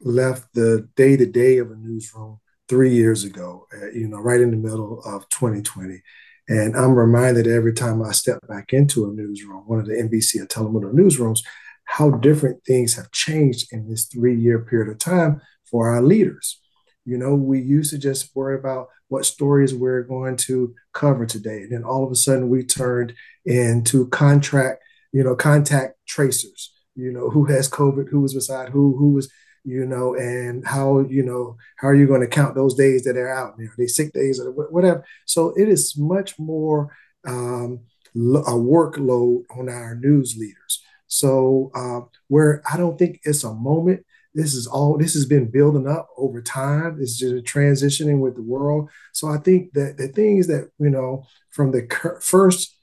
left 0.00 0.54
the 0.54 0.88
day 0.94 1.16
to 1.16 1.26
day 1.26 1.58
of 1.58 1.72
a 1.72 1.76
newsroom 1.76 2.38
three 2.68 2.94
years 2.94 3.24
ago, 3.24 3.66
uh, 3.76 3.90
you 3.90 4.06
know, 4.06 4.18
right 4.18 4.40
in 4.40 4.52
the 4.52 4.56
middle 4.56 5.02
of 5.04 5.28
2020. 5.30 6.02
And 6.48 6.76
I'm 6.76 6.94
reminded 6.94 7.46
every 7.46 7.72
time 7.72 8.02
I 8.02 8.12
step 8.12 8.38
back 8.46 8.72
into 8.72 9.04
a 9.04 9.12
newsroom, 9.12 9.64
one 9.66 9.80
of 9.80 9.86
the 9.86 9.94
NBC 9.94 10.40
or 10.40 10.46
Telemundo 10.46 10.92
newsrooms, 10.92 11.40
how 11.84 12.10
different 12.10 12.64
things 12.64 12.94
have 12.94 13.10
changed 13.10 13.72
in 13.72 13.88
this 13.88 14.04
three 14.06 14.38
year 14.38 14.60
period 14.60 14.90
of 14.90 14.98
time 14.98 15.40
for 15.68 15.88
our 15.88 16.02
leaders. 16.02 16.60
You 17.04 17.18
know, 17.18 17.34
we 17.34 17.60
used 17.60 17.90
to 17.90 17.98
just 17.98 18.34
worry 18.34 18.58
about 18.58 18.88
what 19.08 19.24
stories 19.24 19.74
we're 19.74 20.02
going 20.02 20.36
to 20.36 20.74
cover 20.92 21.26
today. 21.26 21.62
And 21.62 21.72
then 21.72 21.84
all 21.84 22.04
of 22.04 22.10
a 22.10 22.16
sudden 22.16 22.48
we 22.48 22.64
turned 22.64 23.14
into 23.44 24.08
contract, 24.08 24.82
you 25.12 25.22
know, 25.22 25.36
contact 25.36 25.94
tracers, 26.06 26.72
you 26.96 27.12
know, 27.12 27.30
who 27.30 27.44
has 27.46 27.70
COVID, 27.70 28.08
who 28.10 28.20
was 28.20 28.34
beside 28.34 28.70
who, 28.70 28.96
who 28.96 29.12
was, 29.12 29.30
you 29.66 29.84
know, 29.84 30.14
and 30.14 30.66
how, 30.66 31.00
you 31.00 31.22
know, 31.22 31.56
how 31.76 31.88
are 31.88 31.94
you 31.94 32.06
going 32.06 32.20
to 32.20 32.26
count 32.26 32.54
those 32.54 32.74
days 32.74 33.04
that 33.04 33.14
they're 33.14 33.34
out 33.34 33.58
there? 33.58 33.66
Are 33.66 33.74
they 33.76 33.86
sick 33.86 34.12
days 34.12 34.40
or 34.40 34.50
whatever? 34.52 35.04
So 35.26 35.52
it 35.56 35.68
is 35.68 35.96
much 35.98 36.38
more 36.38 36.96
um, 37.26 37.80
a 38.14 38.54
workload 38.54 39.42
on 39.50 39.68
our 39.68 39.96
news 39.96 40.36
leaders. 40.38 40.82
So 41.08 41.70
uh, 41.74 42.00
where 42.28 42.62
I 42.72 42.76
don't 42.76 42.98
think 42.98 43.20
it's 43.24 43.44
a 43.44 43.52
moment 43.52 44.04
this 44.34 44.54
is 44.54 44.66
all 44.66 44.98
this 44.98 45.14
has 45.14 45.24
been 45.24 45.50
building 45.50 45.88
up 45.88 46.10
over 46.18 46.42
time 46.42 46.98
it's 47.00 47.16
just 47.16 47.46
transitioning 47.46 48.20
with 48.20 48.34
the 48.34 48.42
world 48.42 48.90
so 49.14 49.28
i 49.28 49.38
think 49.38 49.72
that 49.72 49.96
the 49.96 50.08
things 50.08 50.46
that 50.46 50.70
you 50.78 50.90
know 50.90 51.24
from 51.48 51.72
the 51.72 51.88
first 52.20 52.76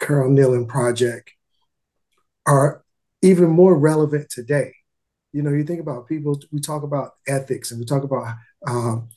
Carole 0.00 0.30
Kneeland 0.30 0.68
project 0.68 1.30
are 2.46 2.82
even 3.22 3.50
more 3.50 3.78
relevant 3.78 4.28
today 4.30 4.72
you 5.32 5.42
know 5.42 5.50
you 5.50 5.64
think 5.64 5.80
about 5.80 6.08
people 6.08 6.40
we 6.52 6.60
talk 6.60 6.82
about 6.82 7.12
ethics 7.26 7.70
and 7.70 7.80
we 7.80 7.86
talk 7.86 8.02
about 8.02 8.34
um, 8.66 9.08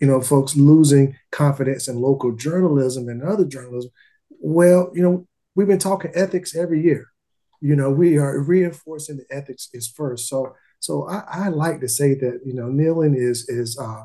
you 0.00 0.06
know 0.06 0.20
folks 0.20 0.56
losing 0.56 1.16
confidence 1.30 1.88
in 1.88 2.00
local 2.00 2.32
journalism 2.32 3.08
and 3.08 3.22
other 3.22 3.44
journalism. 3.44 3.90
Well 4.30 4.90
you 4.94 5.02
know 5.02 5.26
we've 5.54 5.68
been 5.68 5.78
talking 5.78 6.12
ethics 6.14 6.56
every 6.56 6.82
year. 6.82 7.06
You 7.60 7.76
know 7.76 7.90
we 7.90 8.18
are 8.18 8.40
reinforcing 8.40 9.18
the 9.18 9.36
ethics 9.36 9.68
is 9.72 9.88
first. 9.88 10.28
So 10.28 10.54
so 10.80 11.08
I, 11.08 11.22
I 11.28 11.48
like 11.48 11.80
to 11.80 11.88
say 11.88 12.14
that 12.14 12.40
you 12.44 12.54
know 12.54 12.66
Kneeland 12.66 13.16
is 13.16 13.48
is 13.48 13.78
uh, 13.78 14.04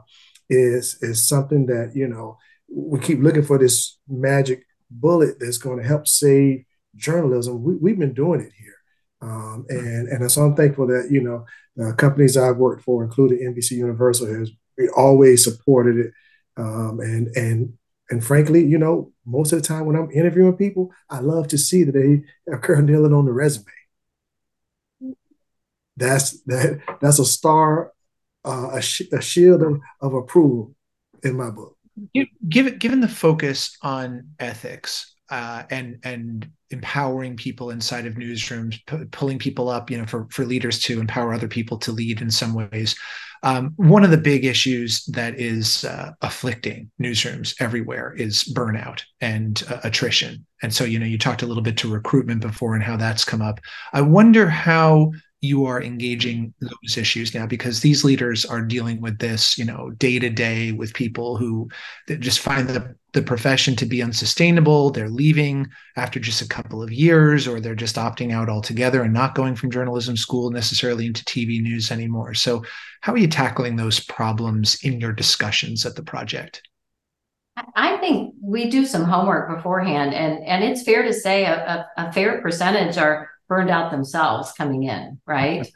is 0.49 0.97
is 1.01 1.27
something 1.27 1.65
that 1.67 1.93
you 1.95 2.07
know 2.07 2.37
we 2.69 2.99
keep 2.99 3.19
looking 3.19 3.43
for 3.43 3.57
this 3.57 3.97
magic 4.07 4.65
bullet 4.89 5.39
that's 5.39 5.57
going 5.57 5.79
to 5.79 5.87
help 5.87 6.07
save 6.07 6.65
journalism. 6.95 7.63
We, 7.81 7.91
have 7.91 7.99
been 7.99 8.13
doing 8.13 8.41
it 8.41 8.51
here, 8.57 8.76
um, 9.21 9.65
and 9.69 10.07
and 10.07 10.31
so 10.31 10.43
I'm 10.43 10.55
thankful 10.55 10.87
that 10.87 11.09
you 11.11 11.21
know 11.21 11.45
companies 11.93 12.37
I've 12.37 12.57
worked 12.57 12.83
for, 12.83 13.03
including 13.03 13.39
NBC 13.39 13.71
Universal, 13.71 14.27
has 14.27 14.51
always 14.95 15.43
supported 15.43 15.97
it, 15.97 16.13
um, 16.57 16.99
and 16.99 17.27
and 17.35 17.73
and 18.09 18.23
frankly, 18.23 18.63
you 18.65 18.77
know, 18.77 19.11
most 19.25 19.51
of 19.53 19.61
the 19.61 19.67
time 19.67 19.85
when 19.85 19.95
I'm 19.95 20.11
interviewing 20.11 20.55
people, 20.55 20.91
I 21.09 21.19
love 21.19 21.47
to 21.49 21.57
see 21.57 21.83
that 21.83 21.93
they 21.93 22.23
Carole 22.59 22.83
Kneeland 22.83 23.17
on 23.17 23.25
the 23.25 23.33
resume 23.33 23.65
that's 25.97 26.39
that 26.43 26.79
that's 27.01 27.19
a 27.19 27.25
star, 27.25 27.91
uh, 28.45 28.69
a, 28.73 28.81
sh- 28.81 29.11
a 29.11 29.19
shield 29.19 29.63
of, 29.63 29.81
of 29.99 30.13
approval 30.13 30.75
in 31.23 31.35
my 31.35 31.49
book. 31.49 31.75
Given 32.47 32.77
given 32.77 33.01
the 33.01 33.07
focus 33.07 33.75
on 33.81 34.29
ethics 34.39 35.15
uh, 35.29 35.63
and 35.69 35.99
and 36.03 36.49
empowering 36.69 37.37
people 37.37 37.69
inside 37.69 38.05
of 38.05 38.15
newsrooms, 38.15 38.79
p- 38.85 39.05
pulling 39.11 39.39
people 39.39 39.69
up, 39.69 39.89
you 39.89 39.97
know, 39.97 40.05
for 40.05 40.27
for 40.29 40.45
leaders 40.45 40.79
to 40.79 40.99
empower 40.99 41.33
other 41.33 41.47
people 41.47 41.77
to 41.77 41.91
lead 41.91 42.21
in 42.21 42.31
some 42.31 42.53
ways. 42.53 42.95
Um, 43.43 43.73
one 43.75 44.03
of 44.03 44.11
the 44.11 44.17
big 44.17 44.45
issues 44.45 45.05
that 45.05 45.39
is 45.39 45.85
uh, 45.85 46.11
afflicting 46.21 46.89
newsrooms 46.99 47.55
everywhere 47.59 48.13
is 48.17 48.43
burnout 48.45 49.03
and 49.21 49.63
uh, 49.69 49.79
attrition. 49.83 50.45
And 50.63 50.73
so, 50.73 50.83
you 50.83 50.97
know, 50.97 51.05
you 51.05 51.19
talked 51.19 51.43
a 51.43 51.45
little 51.45 51.61
bit 51.61 51.77
to 51.77 51.93
recruitment 51.93 52.41
before 52.41 52.73
and 52.73 52.83
how 52.83 52.97
that's 52.97 53.23
come 53.23 53.41
up. 53.41 53.59
I 53.93 54.01
wonder 54.01 54.49
how 54.49 55.11
you 55.41 55.65
are 55.65 55.81
engaging 55.81 56.53
those 56.59 56.97
issues 56.97 57.35
now 57.35 57.45
because 57.45 57.81
these 57.81 58.03
leaders 58.03 58.43
are 58.43 58.61
dealing 58.61 58.99
with 59.01 59.19
this 59.19 59.57
you 59.57 59.65
know 59.65 59.91
day 59.91 60.17
to 60.17 60.29
day 60.29 60.71
with 60.71 60.93
people 60.93 61.37
who 61.37 61.69
just 62.19 62.39
find 62.39 62.67
the, 62.67 62.95
the 63.13 63.21
profession 63.21 63.75
to 63.75 63.85
be 63.85 64.01
unsustainable. 64.01 64.89
They're 64.89 65.09
leaving 65.09 65.67
after 65.95 66.19
just 66.19 66.41
a 66.41 66.47
couple 66.47 66.81
of 66.81 66.91
years 66.91 67.47
or 67.47 67.59
they're 67.59 67.75
just 67.75 67.95
opting 67.95 68.31
out 68.31 68.49
altogether 68.49 69.03
and 69.03 69.13
not 69.13 69.35
going 69.35 69.55
from 69.55 69.71
journalism 69.71 70.17
school 70.17 70.49
necessarily 70.51 71.05
into 71.05 71.23
tv 71.25 71.61
news 71.61 71.91
anymore. 71.91 72.33
So 72.33 72.63
how 73.01 73.13
are 73.13 73.17
you 73.17 73.27
tackling 73.27 73.75
those 73.75 73.99
problems 73.99 74.77
in 74.83 74.99
your 74.99 75.13
discussions 75.13 75.85
at 75.85 75.95
the 75.95 76.03
project? 76.03 76.61
I 77.75 77.97
think 77.97 78.35
we 78.41 78.69
do 78.69 78.85
some 78.85 79.03
homework 79.03 79.55
beforehand, 79.55 80.13
and 80.13 80.43
and 80.45 80.63
it's 80.63 80.83
fair 80.83 81.01
to 81.01 81.13
say 81.13 81.45
a, 81.45 81.87
a, 81.97 82.03
a 82.05 82.13
fair 82.13 82.39
percentage 82.39 82.97
are 82.97 83.31
burned 83.47 83.69
out 83.69 83.91
themselves 83.91 84.51
coming 84.53 84.83
in, 84.83 85.19
right? 85.25 85.71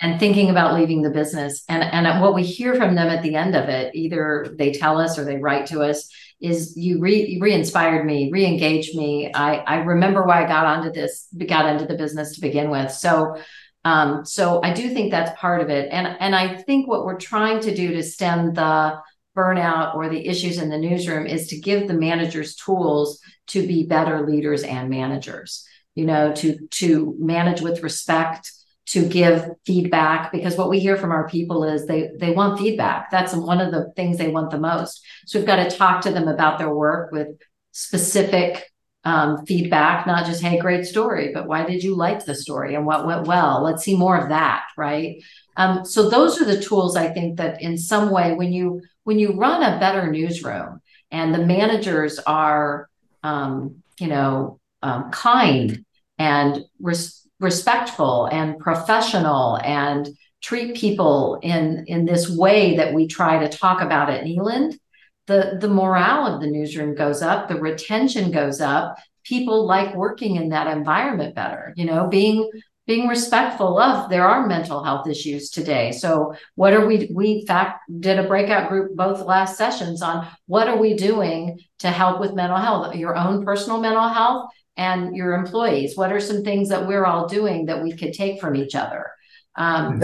And 0.00 0.20
thinking 0.20 0.50
about 0.50 0.74
leaving 0.74 1.02
the 1.02 1.10
business. 1.10 1.64
And, 1.68 1.82
and 1.82 2.20
what 2.22 2.34
we 2.34 2.44
hear 2.44 2.74
from 2.74 2.94
them 2.94 3.08
at 3.08 3.22
the 3.22 3.34
end 3.34 3.56
of 3.56 3.68
it, 3.68 3.94
either 3.94 4.54
they 4.56 4.72
tell 4.72 5.00
us 5.00 5.18
or 5.18 5.24
they 5.24 5.38
write 5.38 5.66
to 5.66 5.82
us, 5.82 6.08
is 6.40 6.76
you 6.76 7.00
re 7.00 7.36
re-inspired 7.40 8.06
me, 8.06 8.30
re-engaged 8.30 8.94
me. 8.94 9.32
I, 9.34 9.56
I 9.56 9.76
remember 9.78 10.24
why 10.24 10.44
I 10.44 10.46
got 10.46 10.66
onto 10.66 10.92
this, 10.92 11.26
got 11.48 11.66
into 11.66 11.84
the 11.84 11.96
business 11.96 12.36
to 12.36 12.40
begin 12.40 12.70
with. 12.70 12.92
So 12.92 13.36
um, 13.84 14.24
so 14.24 14.60
I 14.62 14.72
do 14.72 14.92
think 14.92 15.10
that's 15.10 15.38
part 15.38 15.60
of 15.60 15.70
it. 15.70 15.88
And 15.90 16.06
and 16.20 16.34
I 16.34 16.62
think 16.62 16.86
what 16.86 17.04
we're 17.04 17.18
trying 17.18 17.60
to 17.60 17.74
do 17.74 17.94
to 17.94 18.02
stem 18.02 18.52
the 18.52 19.00
burnout 19.36 19.94
or 19.94 20.08
the 20.08 20.26
issues 20.26 20.58
in 20.58 20.68
the 20.68 20.78
newsroom 20.78 21.26
is 21.26 21.48
to 21.48 21.60
give 21.60 21.86
the 21.86 21.94
managers 21.94 22.56
tools 22.56 23.20
to 23.48 23.66
be 23.66 23.86
better 23.86 24.26
leaders 24.26 24.62
and 24.62 24.90
managers 24.90 25.64
you 25.94 26.04
know, 26.04 26.32
to 26.34 26.66
to 26.68 27.16
manage 27.18 27.60
with 27.60 27.82
respect, 27.82 28.52
to 28.86 29.06
give 29.06 29.50
feedback 29.66 30.32
because 30.32 30.56
what 30.56 30.70
we 30.70 30.80
hear 30.80 30.96
from 30.96 31.10
our 31.10 31.28
people 31.28 31.64
is 31.64 31.86
they 31.86 32.10
they 32.18 32.30
want 32.30 32.58
feedback. 32.58 33.10
That's 33.10 33.34
one 33.34 33.60
of 33.60 33.72
the 33.72 33.92
things 33.96 34.16
they 34.16 34.28
want 34.28 34.50
the 34.50 34.58
most. 34.58 35.04
So 35.26 35.38
we've 35.38 35.46
got 35.46 35.68
to 35.68 35.76
talk 35.76 36.02
to 36.02 36.10
them 36.10 36.28
about 36.28 36.58
their 36.58 36.74
work 36.74 37.12
with 37.12 37.28
specific 37.72 38.70
um, 39.04 39.44
feedback, 39.46 40.06
not 40.06 40.26
just 40.26 40.42
hey, 40.42 40.58
great 40.58 40.84
story, 40.84 41.32
but 41.32 41.46
why 41.46 41.64
did 41.64 41.82
you 41.82 41.94
like 41.94 42.24
the 42.24 42.34
story 42.34 42.74
and 42.74 42.86
what 42.86 43.06
went 43.06 43.26
well? 43.26 43.62
Let's 43.62 43.84
see 43.84 43.96
more 43.96 44.16
of 44.16 44.30
that, 44.30 44.64
right? 44.76 45.22
Um, 45.56 45.84
so 45.84 46.08
those 46.08 46.40
are 46.40 46.44
the 46.44 46.60
tools 46.60 46.96
I 46.96 47.08
think 47.08 47.38
that 47.38 47.60
in 47.60 47.76
some 47.76 48.10
way 48.10 48.34
when 48.34 48.52
you 48.52 48.82
when 49.04 49.18
you 49.18 49.32
run 49.32 49.62
a 49.62 49.78
better 49.78 50.10
newsroom 50.10 50.80
and 51.10 51.34
the 51.34 51.44
managers 51.44 52.18
are 52.20 52.88
um, 53.22 53.82
you 53.98 54.08
know 54.08 54.60
um, 54.82 55.10
kind 55.10 55.84
and 56.18 56.64
res- 56.80 57.26
respectful 57.40 58.26
and 58.26 58.58
professional 58.58 59.58
and 59.58 60.08
treat 60.40 60.76
people 60.76 61.38
in 61.42 61.84
in 61.86 62.04
this 62.04 62.28
way 62.28 62.76
that 62.76 62.94
we 62.94 63.06
try 63.06 63.38
to 63.38 63.56
talk 63.56 63.80
about 63.80 64.10
at 64.10 64.24
Kneeland, 64.24 64.78
the 65.26 65.58
the 65.60 65.68
morale 65.68 66.26
of 66.26 66.40
the 66.40 66.50
newsroom 66.50 66.94
goes 66.94 67.22
up, 67.22 67.48
the 67.48 67.60
retention 67.60 68.30
goes 68.30 68.60
up. 68.60 68.98
People 69.24 69.66
like 69.66 69.94
working 69.94 70.36
in 70.36 70.50
that 70.50 70.74
environment 70.74 71.34
better. 71.34 71.74
You 71.76 71.84
know, 71.84 72.06
being 72.06 72.50
being 72.88 73.06
respectful 73.06 73.78
of 73.78 74.08
there 74.08 74.26
are 74.26 74.46
mental 74.46 74.82
health 74.82 75.06
issues 75.06 75.50
today 75.50 75.92
so 75.92 76.34
what 76.54 76.72
are 76.72 76.86
we 76.86 77.10
we 77.14 77.44
fact 77.46 77.80
did 78.00 78.18
a 78.18 78.26
breakout 78.26 78.70
group 78.70 78.96
both 78.96 79.20
last 79.20 79.58
sessions 79.58 80.00
on 80.00 80.26
what 80.46 80.68
are 80.68 80.78
we 80.78 80.94
doing 80.94 81.60
to 81.78 81.90
help 81.90 82.18
with 82.18 82.34
mental 82.34 82.56
health 82.56 82.96
your 82.96 83.14
own 83.14 83.44
personal 83.44 83.78
mental 83.78 84.08
health 84.08 84.50
and 84.78 85.14
your 85.14 85.34
employees? 85.34 85.96
What 85.96 86.12
are 86.12 86.20
some 86.20 86.44
things 86.44 86.70
that 86.70 86.86
we're 86.86 87.04
all 87.04 87.26
doing 87.26 87.66
that 87.66 87.82
we 87.82 87.92
could 87.92 88.14
take 88.14 88.40
from 88.40 88.56
each 88.56 88.74
other? 88.74 89.10
Um, 89.56 90.02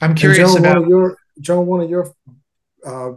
I'm 0.00 0.14
curious 0.14 0.52
Joan, 0.54 0.60
about 0.60 0.82
one 0.82 0.88
your 0.88 1.18
Joan. 1.40 1.66
One 1.66 1.80
of 1.80 1.90
your, 1.90 2.14
uh, 2.86 3.12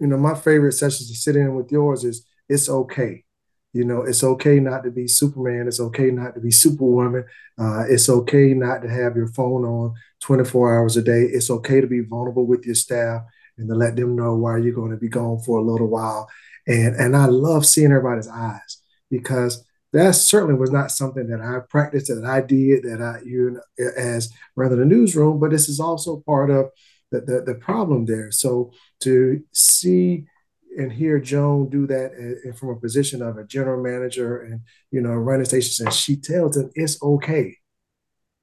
you 0.00 0.06
know, 0.08 0.16
my 0.18 0.34
favorite 0.34 0.72
sessions 0.72 1.08
to 1.08 1.16
sit 1.16 1.36
in 1.36 1.54
with 1.54 1.70
yours 1.70 2.02
is 2.04 2.26
it's 2.48 2.68
okay. 2.68 3.24
You 3.72 3.84
know, 3.84 4.02
it's 4.02 4.22
okay 4.22 4.60
not 4.60 4.82
to 4.82 4.90
be 4.90 5.06
Superman. 5.06 5.66
It's 5.66 5.80
okay 5.80 6.10
not 6.10 6.34
to 6.34 6.40
be 6.40 6.50
Superwoman. 6.50 7.24
Uh, 7.58 7.84
it's 7.88 8.08
okay 8.08 8.52
not 8.52 8.82
to 8.82 8.88
have 8.90 9.16
your 9.16 9.28
phone 9.28 9.64
on 9.64 9.94
24 10.20 10.78
hours 10.78 10.96
a 10.96 11.02
day. 11.02 11.22
It's 11.22 11.48
okay 11.48 11.80
to 11.80 11.86
be 11.86 12.00
vulnerable 12.00 12.44
with 12.44 12.66
your 12.66 12.74
staff 12.74 13.22
and 13.56 13.68
to 13.68 13.74
let 13.74 13.96
them 13.96 14.16
know 14.16 14.34
why 14.34 14.58
you're 14.58 14.74
going 14.74 14.90
to 14.90 14.98
be 14.98 15.08
gone 15.08 15.38
for 15.40 15.58
a 15.58 15.64
little 15.64 15.86
while. 15.86 16.28
And 16.66 16.96
and 16.96 17.16
I 17.16 17.26
love 17.26 17.64
seeing 17.64 17.92
everybody's 17.92 18.28
eyes 18.28 18.78
because 19.10 19.64
that 19.92 20.14
certainly 20.14 20.54
was 20.54 20.70
not 20.70 20.90
something 20.90 21.26
that 21.28 21.40
I 21.40 21.60
practiced, 21.68 22.08
that 22.08 22.24
I 22.24 22.40
did, 22.40 22.84
that 22.84 23.02
I 23.02 23.20
you 23.24 23.50
know, 23.52 23.90
as 23.96 24.32
rather 24.56 24.76
the 24.76 24.84
newsroom, 24.84 25.38
but 25.38 25.50
this 25.50 25.68
is 25.68 25.80
also 25.80 26.22
part 26.26 26.50
of 26.50 26.70
the, 27.10 27.20
the, 27.20 27.42
the 27.42 27.54
problem 27.54 28.06
there. 28.06 28.30
So 28.30 28.72
to 29.00 29.42
see 29.52 30.24
and 30.78 30.90
hear 30.90 31.20
Joan 31.20 31.68
do 31.68 31.86
that 31.86 32.54
from 32.58 32.70
a 32.70 32.76
position 32.76 33.22
of 33.22 33.36
a 33.36 33.44
general 33.44 33.82
manager 33.82 34.40
and 34.40 34.60
you 34.90 35.00
know 35.00 35.12
running 35.12 35.44
stations, 35.44 35.80
and 35.80 35.92
she 35.92 36.16
tells 36.16 36.56
them 36.56 36.70
it's 36.74 37.02
okay. 37.02 37.56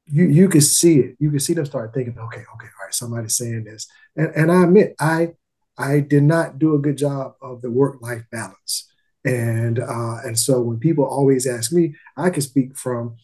You 0.05 0.25
you 0.25 0.49
can 0.49 0.61
see 0.61 0.99
it. 0.99 1.15
You 1.19 1.29
can 1.29 1.39
see 1.39 1.53
them 1.53 1.65
start 1.65 1.93
thinking, 1.93 2.17
okay, 2.17 2.39
okay, 2.39 2.45
all 2.45 2.85
right, 2.85 2.93
somebody's 2.93 3.37
saying 3.37 3.63
this, 3.65 3.87
and 4.15 4.31
and 4.35 4.51
I 4.51 4.63
admit 4.63 4.95
I 4.99 5.29
I 5.77 5.99
did 6.01 6.23
not 6.23 6.59
do 6.59 6.75
a 6.75 6.79
good 6.79 6.97
job 6.97 7.35
of 7.41 7.61
the 7.61 7.71
work 7.71 8.01
life 8.01 8.23
balance. 8.31 8.88
And 9.25 9.79
uh, 9.79 10.17
and 10.23 10.39
so 10.39 10.61
when 10.61 10.79
people 10.79 11.05
always 11.05 11.45
ask 11.45 11.71
me, 11.71 11.95
I 12.15 12.29
can 12.29 12.41
speak 12.41 12.77
from 12.77 13.17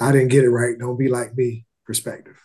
I 0.00 0.12
didn't 0.12 0.28
get 0.28 0.44
it 0.44 0.50
right. 0.50 0.78
Don't 0.78 0.98
be 0.98 1.08
like 1.08 1.36
me 1.36 1.66
perspective. 1.84 2.38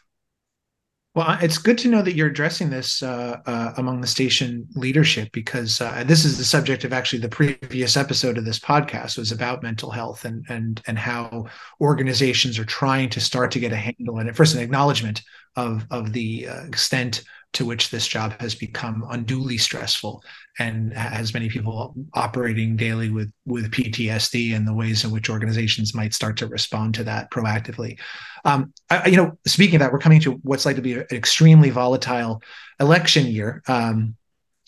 Well, 1.17 1.35
it's 1.41 1.57
good 1.57 1.79
to 1.79 1.87
know 1.87 2.03
that 2.03 2.13
you're 2.13 2.27
addressing 2.27 2.69
this 2.69 3.01
uh, 3.01 3.39
uh, 3.47 3.73
among 3.77 4.01
the 4.01 4.07
station 4.07 4.67
leadership 4.75 5.31
because 5.31 5.81
uh, 5.81 6.03
this 6.05 6.25
is 6.25 6.37
the 6.37 6.43
subject 6.43 6.83
of 6.83 6.93
actually 6.93 7.17
the 7.17 7.27
previous 7.27 7.97
episode 7.97 8.37
of 8.37 8.45
this 8.45 8.59
podcast 8.59 9.17
was 9.17 9.31
about 9.31 9.63
mental 9.63 9.89
health 9.89 10.25
and 10.25 10.45
and 10.47 10.79
and 10.85 10.99
how 10.99 11.47
organizations 11.81 12.59
are 12.59 12.65
trying 12.65 13.09
to 13.09 13.19
start 13.19 13.49
to 13.53 13.59
get 13.59 13.71
a 13.71 13.75
handle 13.75 14.19
on 14.19 14.27
it. 14.27 14.35
First, 14.35 14.53
an 14.53 14.61
acknowledgement 14.61 15.23
of 15.55 15.87
of 15.89 16.13
the 16.13 16.47
uh, 16.47 16.65
extent 16.65 17.23
to 17.53 17.65
which 17.65 17.89
this 17.89 18.07
job 18.07 18.39
has 18.39 18.53
become 18.53 19.05
unduly 19.09 19.57
stressful 19.57 20.23
and 20.59 20.93
has 20.93 21.33
many 21.33 21.49
people 21.49 21.95
operating 22.13 22.75
daily 22.75 23.09
with 23.09 23.31
with 23.45 23.71
PTSD 23.71 24.55
and 24.55 24.67
the 24.67 24.73
ways 24.73 25.03
in 25.03 25.11
which 25.11 25.29
organizations 25.29 25.95
might 25.95 26.13
start 26.13 26.37
to 26.37 26.47
respond 26.47 26.93
to 26.95 27.03
that 27.03 27.31
proactively. 27.31 27.99
Um, 28.45 28.73
I, 28.89 29.07
you 29.07 29.17
know, 29.17 29.37
speaking 29.45 29.75
of 29.75 29.79
that, 29.79 29.91
we're 29.91 29.99
coming 29.99 30.19
to 30.21 30.33
what's 30.43 30.65
like 30.65 30.75
to 30.75 30.81
be 30.81 30.93
an 30.93 31.05
extremely 31.11 31.69
volatile 31.69 32.41
election 32.79 33.27
year. 33.27 33.63
Um, 33.67 34.15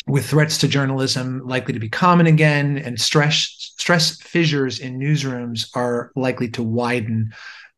with 0.07 0.25
threats 0.25 0.57
to 0.57 0.67
journalism 0.67 1.45
likely 1.45 1.73
to 1.73 1.79
be 1.79 1.89
common 1.89 2.25
again 2.25 2.79
and 2.79 2.99
stress 2.99 3.73
stress 3.77 4.19
fissures 4.21 4.79
in 4.79 4.97
newsrooms 4.97 5.69
are 5.75 6.11
likely 6.15 6.49
to 6.49 6.63
widen 6.63 7.31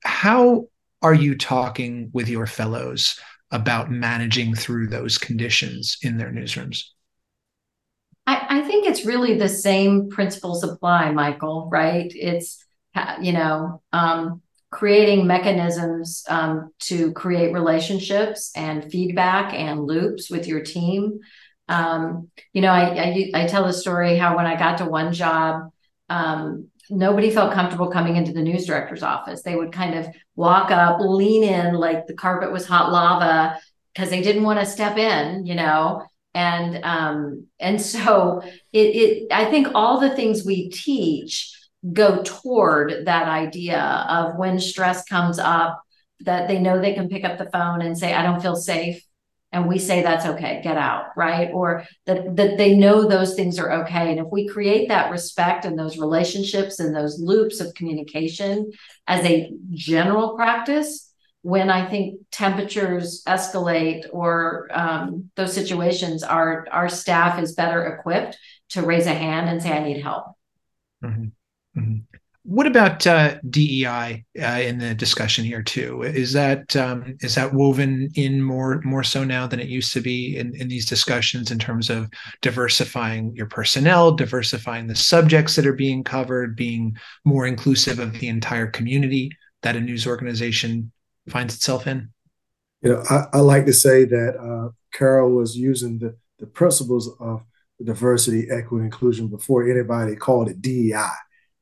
how 0.03 0.65
are 1.01 1.13
you 1.13 1.35
talking 1.35 2.09
with 2.13 2.29
your 2.29 2.45
fellows 2.45 3.19
about 3.51 3.91
managing 3.91 4.55
through 4.55 4.87
those 4.87 5.17
conditions 5.17 5.97
in 6.01 6.17
their 6.17 6.31
newsrooms? 6.31 6.83
I, 8.25 8.45
I 8.49 8.61
think 8.61 8.87
it's 8.87 9.05
really 9.05 9.37
the 9.37 9.49
same 9.49 10.09
principles 10.09 10.63
apply, 10.63 11.11
Michael, 11.11 11.69
right? 11.71 12.11
It's, 12.15 12.63
you 13.19 13.33
know, 13.33 13.81
um, 13.91 14.41
creating 14.69 15.27
mechanisms 15.27 16.23
um, 16.29 16.71
to 16.79 17.11
create 17.11 17.53
relationships 17.53 18.51
and 18.55 18.89
feedback 18.89 19.53
and 19.53 19.83
loops 19.83 20.31
with 20.31 20.47
your 20.47 20.61
team. 20.61 21.19
Um, 21.67 22.29
you 22.53 22.61
know, 22.61 22.71
I, 22.71 23.31
I, 23.35 23.43
I 23.43 23.47
tell 23.47 23.65
the 23.65 23.73
story 23.73 24.17
how 24.17 24.37
when 24.37 24.45
I 24.45 24.57
got 24.57 24.77
to 24.77 24.85
one 24.85 25.13
job, 25.13 25.71
um, 26.09 26.67
nobody 26.91 27.32
felt 27.32 27.54
comfortable 27.54 27.89
coming 27.89 28.17
into 28.17 28.34
the 28.34 28.41
news 28.41 28.65
director's 28.65 29.01
office. 29.01 29.41
They 29.41 29.56
would 29.56 29.71
kind 29.71 29.95
of 29.95 30.08
walk 30.36 30.69
up, 30.71 30.99
lean 30.99 31.43
in 31.43 31.75
like 31.75 32.06
the 32.06 32.13
carpet 32.13 32.51
was 32.51 32.67
hot 32.67 32.91
lava 32.91 33.60
because 33.93 34.10
they 34.10 34.21
didn't 34.21 34.43
want 34.43 34.60
to 34.60 34.65
step 34.65 34.97
in, 34.97 35.45
you 35.45 35.56
know. 35.56 36.06
And 36.34 36.84
um, 36.84 37.47
and 37.60 37.82
so 37.82 38.41
it, 38.71 38.80
it 38.80 39.27
I 39.32 39.45
think 39.45 39.69
all 39.73 39.99
the 39.99 40.15
things 40.15 40.45
we 40.45 40.69
teach 40.69 41.51
go 41.91 42.21
toward 42.23 43.06
that 43.06 43.27
idea 43.27 43.82
of 44.08 44.38
when 44.38 44.60
stress 44.60 45.04
comes 45.06 45.39
up, 45.39 45.82
that 46.21 46.47
they 46.47 46.60
know 46.60 46.80
they 46.80 46.93
can 46.93 47.10
pick 47.10 47.23
up 47.23 47.38
the 47.38 47.49
phone 47.49 47.82
and 47.82 47.97
say, 47.97 48.13
I 48.13 48.21
don't 48.21 48.41
feel 48.41 48.56
safe 48.56 49.04
and 49.51 49.67
we 49.67 49.77
say 49.77 50.01
that's 50.01 50.25
okay 50.25 50.61
get 50.63 50.77
out 50.77 51.05
right 51.15 51.51
or 51.53 51.85
that 52.05 52.35
that 52.35 52.57
they 52.57 52.75
know 52.75 53.07
those 53.07 53.33
things 53.35 53.59
are 53.59 53.83
okay 53.83 54.11
and 54.11 54.19
if 54.19 54.27
we 54.31 54.47
create 54.47 54.87
that 54.87 55.11
respect 55.11 55.65
and 55.65 55.77
those 55.77 55.97
relationships 55.97 56.79
and 56.79 56.95
those 56.95 57.19
loops 57.19 57.59
of 57.59 57.73
communication 57.73 58.71
as 59.07 59.23
a 59.25 59.51
general 59.71 60.35
practice 60.35 61.13
when 61.41 61.69
i 61.69 61.87
think 61.87 62.19
temperatures 62.31 63.23
escalate 63.27 64.05
or 64.11 64.67
um, 64.71 65.29
those 65.35 65.53
situations 65.53 66.23
our 66.23 66.67
our 66.71 66.89
staff 66.89 67.41
is 67.41 67.53
better 67.53 67.85
equipped 67.85 68.37
to 68.69 68.81
raise 68.81 69.07
a 69.07 69.13
hand 69.13 69.49
and 69.49 69.61
say 69.61 69.71
i 69.71 69.83
need 69.83 70.01
help 70.01 70.25
mm-hmm. 71.03 71.25
Mm-hmm. 71.77 72.11
What 72.43 72.65
about 72.65 73.06
uh, 73.06 73.38
DEI 73.49 74.25
uh, 74.41 74.45
in 74.45 74.80
the 74.80 74.95
discussion 74.95 75.45
here 75.45 75.62
too? 75.62 76.01
Is 76.01 76.34
that 76.34 76.75
um, 76.75 77.15
is 77.21 77.36
that 77.36 77.54
woven 77.54 78.10
in 78.15 78.41
more 78.41 78.82
more 78.84 79.04
so 79.04 79.23
now 79.23 79.45
than 79.45 79.60
it 79.60 79.67
used 79.67 79.93
to 79.93 80.01
be 80.01 80.38
in, 80.38 80.56
in 80.56 80.67
these 80.67 80.88
discussions 80.88 81.51
in 81.51 81.60
terms 81.60 81.91
of 81.91 82.10
diversifying 82.41 83.36
your 83.36 83.45
personnel, 83.45 84.13
diversifying 84.13 84.88
the 84.88 84.95
subjects 84.95 85.56
that 85.56 85.67
are 85.67 85.73
being 85.73 86.04
covered, 86.04 86.56
being 86.56 86.97
more 87.25 87.45
inclusive 87.45 87.99
of 87.99 88.19
the 88.19 88.27
entire 88.27 88.67
community 88.67 89.32
that 89.62 89.75
a 89.75 89.80
news 89.80 90.08
organization 90.08 90.91
finds 91.30 91.54
itself 91.54 91.86
in? 91.86 92.10
You 92.82 92.93
know, 92.93 93.04
I, 93.08 93.25
I 93.34 93.39
like 93.41 93.67
to 93.67 93.73
say 93.73 94.06
that 94.06 94.36
uh, 94.39 94.71
Carol 94.91 95.32
was 95.32 95.56
using 95.56 95.99
the 95.99 96.17
the 96.39 96.47
principles 96.47 97.08
of 97.19 97.43
diversity, 97.84 98.47
equity, 98.49 98.84
inclusion 98.84 99.27
before 99.27 99.69
anybody 99.69 100.15
called 100.15 100.49
it 100.49 100.60
DEI 100.60 101.12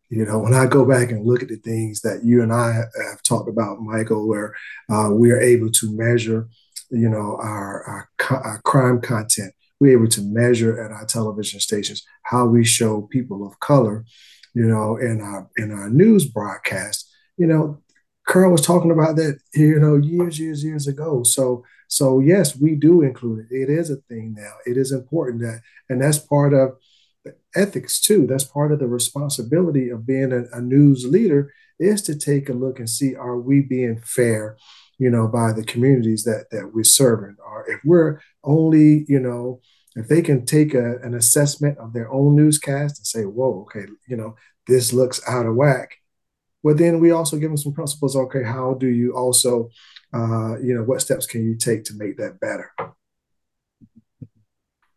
you 0.10 0.26
know, 0.26 0.40
when 0.40 0.56
I 0.56 0.66
go 0.66 0.86
back 0.86 1.12
and 1.12 1.26
look 1.26 1.44
at 1.44 1.50
the 1.50 1.58
things 1.58 2.02
that 2.02 2.24
you 2.24 2.42
and 2.42 2.52
I 2.52 2.74
have 2.74 3.22
talked 3.24 3.48
about, 3.48 3.80
Michael, 3.80 4.28
where 4.28 4.56
uh, 4.90 5.10
we 5.12 5.32
are 5.32 5.40
able 5.40 5.70
to 5.72 5.96
measure, 5.96 6.50
you 6.90 7.08
know, 7.08 7.38
our, 7.40 7.84
our, 7.84 8.10
our, 8.32 8.62
crime 8.64 9.02
content, 9.02 9.54
we're 9.80 9.98
able 9.98 10.10
to 10.10 10.22
measure 10.22 10.84
at 10.84 10.92
our 10.92 11.06
television 11.06 11.60
stations 11.60 12.04
how 12.24 12.46
we 12.48 12.66
show 12.66 13.04
people 13.04 13.46
of 13.46 13.60
color, 13.60 14.04
you 14.56 14.66
know, 14.66 14.98
in 14.98 15.22
our 15.22 15.48
in 15.58 15.72
our 15.72 15.90
news 15.90 16.26
broadcast. 16.26 17.08
You 17.38 17.46
know, 17.46 17.82
Carl 18.28 18.52
was 18.52 18.62
talking 18.62 18.92
about 18.92 19.16
that, 19.16 19.40
you 19.54 19.80
know, 19.80 19.96
years, 19.96 20.40
years, 20.40 20.64
years 20.64 20.88
ago. 20.88 21.24
So, 21.24 21.64
so 21.88 22.20
yes, 22.20 22.56
we 22.56 22.76
do 22.76 23.02
include 23.02 23.48
it. 23.50 23.56
It 23.56 23.70
is 23.70 23.90
a 23.90 23.96
thing 23.96 24.36
now. 24.38 24.54
It 24.66 24.76
is 24.76 24.92
important 24.92 25.42
that, 25.42 25.62
and 25.90 26.02
that's 26.02 26.20
part 26.20 26.54
of 26.54 26.78
ethics 27.56 28.00
too. 28.00 28.28
That's 28.28 28.44
part 28.44 28.72
of 28.72 28.80
the 28.80 28.88
responsibility 28.88 29.90
of 29.90 30.06
being 30.06 30.32
a, 30.32 30.44
a, 30.56 30.62
news 30.62 31.06
leader 31.06 31.54
is 31.80 32.02
to 32.04 32.16
take 32.18 32.50
a 32.50 32.54
look 32.54 32.80
and 32.80 32.90
see 32.90 33.16
are 33.16 33.40
we 33.40 33.62
being 33.62 34.02
fair, 34.04 34.58
you 34.98 35.10
know, 35.10 35.28
by 35.28 35.54
the 35.54 35.64
communities 35.64 36.24
that 36.24 36.46
that 36.52 36.74
we're 36.74 36.84
serving, 36.84 37.38
or 37.46 37.70
if 37.70 37.80
we're 37.84 38.22
only, 38.44 39.06
you 39.08 39.20
know, 39.20 39.62
if 39.96 40.08
they 40.08 40.22
can 40.22 40.46
take 40.46 40.74
a, 40.74 40.98
an 40.98 41.16
assessment 41.16 41.78
of 41.78 41.94
their 41.94 42.12
own 42.12 42.36
newscast 42.36 43.00
and 43.00 43.08
say, 43.08 43.24
whoa, 43.24 43.62
okay, 43.62 43.88
you 44.08 44.16
know, 44.16 44.36
this 44.68 44.94
looks 44.94 45.22
out 45.28 45.46
of 45.46 45.56
whack. 45.56 45.96
Well, 46.62 46.76
then 46.76 47.00
we 47.00 47.12
also 47.12 47.38
give 47.38 47.50
them 47.50 47.58
some 47.58 47.74
principles. 47.74 48.16
Okay, 48.16 48.44
how 48.44 48.74
do 48.74 48.88
you 48.88 49.16
also, 49.16 49.70
uh, 50.14 50.60
you 50.60 50.76
know, 50.76 50.84
what 50.84 51.02
steps 51.02 51.26
can 51.26 51.44
you 51.44 51.56
take 51.56 51.86
to 51.86 51.94
make 51.96 52.18
that 52.18 52.40
better? 52.40 52.72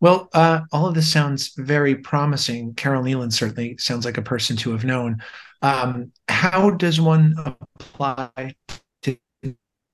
Well, 0.02 0.28
uh, 0.32 0.62
all 0.72 0.88
of 0.88 0.96
this 0.96 1.12
sounds 1.12 1.54
very 1.56 1.94
promising. 1.94 2.74
Carole 2.74 3.04
Kneeland 3.04 3.32
certainly 3.32 3.76
sounds 3.78 4.04
like 4.04 4.18
a 4.18 4.22
person 4.22 4.56
to 4.56 4.72
have 4.72 4.84
known. 4.84 5.22
Um, 5.62 6.10
how 6.26 6.70
does 6.70 7.00
one 7.00 7.36
apply 7.38 8.56
to 9.02 9.16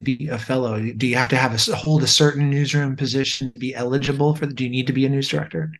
be 0.02 0.28
a 0.28 0.38
fellow? 0.38 0.80
Do 0.80 1.06
you 1.06 1.16
have 1.16 1.28
to 1.28 1.36
have 1.36 1.52
a 1.52 1.76
hold 1.76 2.02
a 2.02 2.06
certain 2.06 2.48
newsroom 2.48 2.96
position 2.96 3.52
to 3.52 3.58
be 3.58 3.74
eligible 3.74 4.34
for? 4.34 4.46
The, 4.46 4.54
do 4.54 4.64
you 4.64 4.70
need 4.70 4.86
to 4.86 4.94
be 4.94 5.04
a 5.04 5.10
news 5.10 5.28
director? 5.28 5.70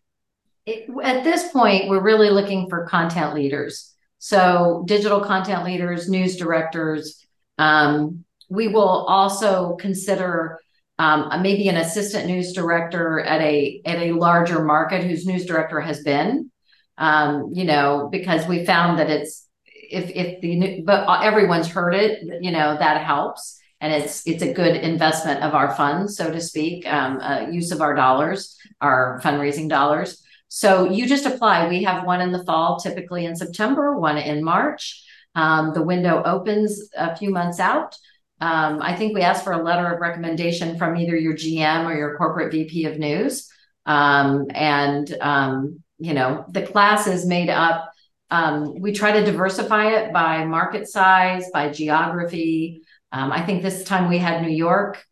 It, 0.66 0.90
at 1.02 1.24
this 1.24 1.50
point, 1.50 1.88
we're 1.88 2.02
really 2.02 2.28
looking 2.28 2.68
for 2.68 2.84
content 2.84 3.32
leaders. 3.32 3.94
So, 4.18 4.84
digital 4.86 5.20
content 5.20 5.64
leaders, 5.64 6.06
news 6.06 6.36
directors. 6.36 7.24
Um, 7.56 8.26
we 8.50 8.68
will 8.68 9.06
also 9.06 9.76
consider 9.76 10.58
um, 10.98 11.42
maybe 11.42 11.68
an 11.68 11.76
assistant 11.76 12.26
news 12.26 12.52
director 12.52 13.20
at 13.20 13.40
a 13.40 13.80
at 13.84 13.98
a 13.98 14.12
larger 14.12 14.64
market 14.64 15.04
whose 15.04 15.26
news 15.26 15.46
director 15.46 15.80
has 15.80 16.02
been. 16.02 16.50
Um, 16.96 17.50
you 17.52 17.64
know 17.64 18.08
because 18.10 18.46
we 18.48 18.66
found 18.66 18.98
that 18.98 19.08
it's 19.08 19.46
if 19.64 20.10
if 20.10 20.40
the 20.40 20.82
but 20.84 21.22
everyone's 21.22 21.68
heard 21.68 21.94
it 21.94 22.22
you 22.42 22.50
know 22.50 22.76
that 22.78 23.04
helps. 23.04 23.56
And 23.80 23.92
it's 23.92 24.26
it's 24.26 24.42
a 24.42 24.52
good 24.52 24.74
investment 24.74 25.44
of 25.44 25.54
our 25.54 25.72
funds 25.76 26.16
so 26.16 26.32
to 26.32 26.40
speak. 26.40 26.84
Um, 26.86 27.20
uh, 27.20 27.46
use 27.48 27.70
of 27.70 27.80
our 27.80 27.94
dollars 27.94 28.58
our 28.80 29.20
fundraising 29.22 29.68
dollars. 29.68 30.22
So 30.48 30.90
you 30.90 31.06
just 31.06 31.26
apply. 31.26 31.68
We 31.68 31.84
have 31.84 32.04
one 32.04 32.20
in 32.20 32.32
the 32.32 32.44
fall 32.44 32.80
typically 32.80 33.24
in 33.24 33.36
september 33.36 33.96
one 33.96 34.18
in 34.18 34.42
march. 34.42 35.04
Um, 35.36 35.72
the 35.74 35.82
window 35.82 36.22
opens 36.24 36.88
a 36.96 37.16
few 37.16 37.30
months 37.30 37.60
out 37.60 37.94
um, 38.40 38.80
I 38.80 38.94
think 38.94 39.14
we 39.14 39.22
asked 39.22 39.44
for 39.44 39.52
a 39.52 39.62
letter 39.62 39.86
of 39.92 40.00
recommendation 40.00 40.78
from 40.78 40.96
either 40.96 41.16
your 41.16 41.34
GM 41.34 41.86
or 41.86 41.94
your 41.94 42.16
corporate 42.16 42.52
VP 42.52 42.84
of 42.86 42.98
news. 42.98 43.50
Um, 43.84 44.46
and, 44.50 45.12
um, 45.20 45.82
you 45.98 46.14
know, 46.14 46.44
the 46.48 46.62
class 46.62 47.06
is 47.06 47.26
made 47.26 47.50
up. 47.50 47.90
Um, 48.30 48.80
we 48.80 48.92
try 48.92 49.12
to 49.12 49.24
diversify 49.24 49.92
it 49.92 50.12
by 50.12 50.44
market 50.44 50.86
size, 50.88 51.50
by 51.52 51.70
geography. 51.70 52.82
Um, 53.10 53.32
I 53.32 53.44
think 53.44 53.62
this 53.62 53.84
time 53.84 54.08
we 54.08 54.18
had 54.18 54.42
New 54.42 54.54
York 54.54 55.02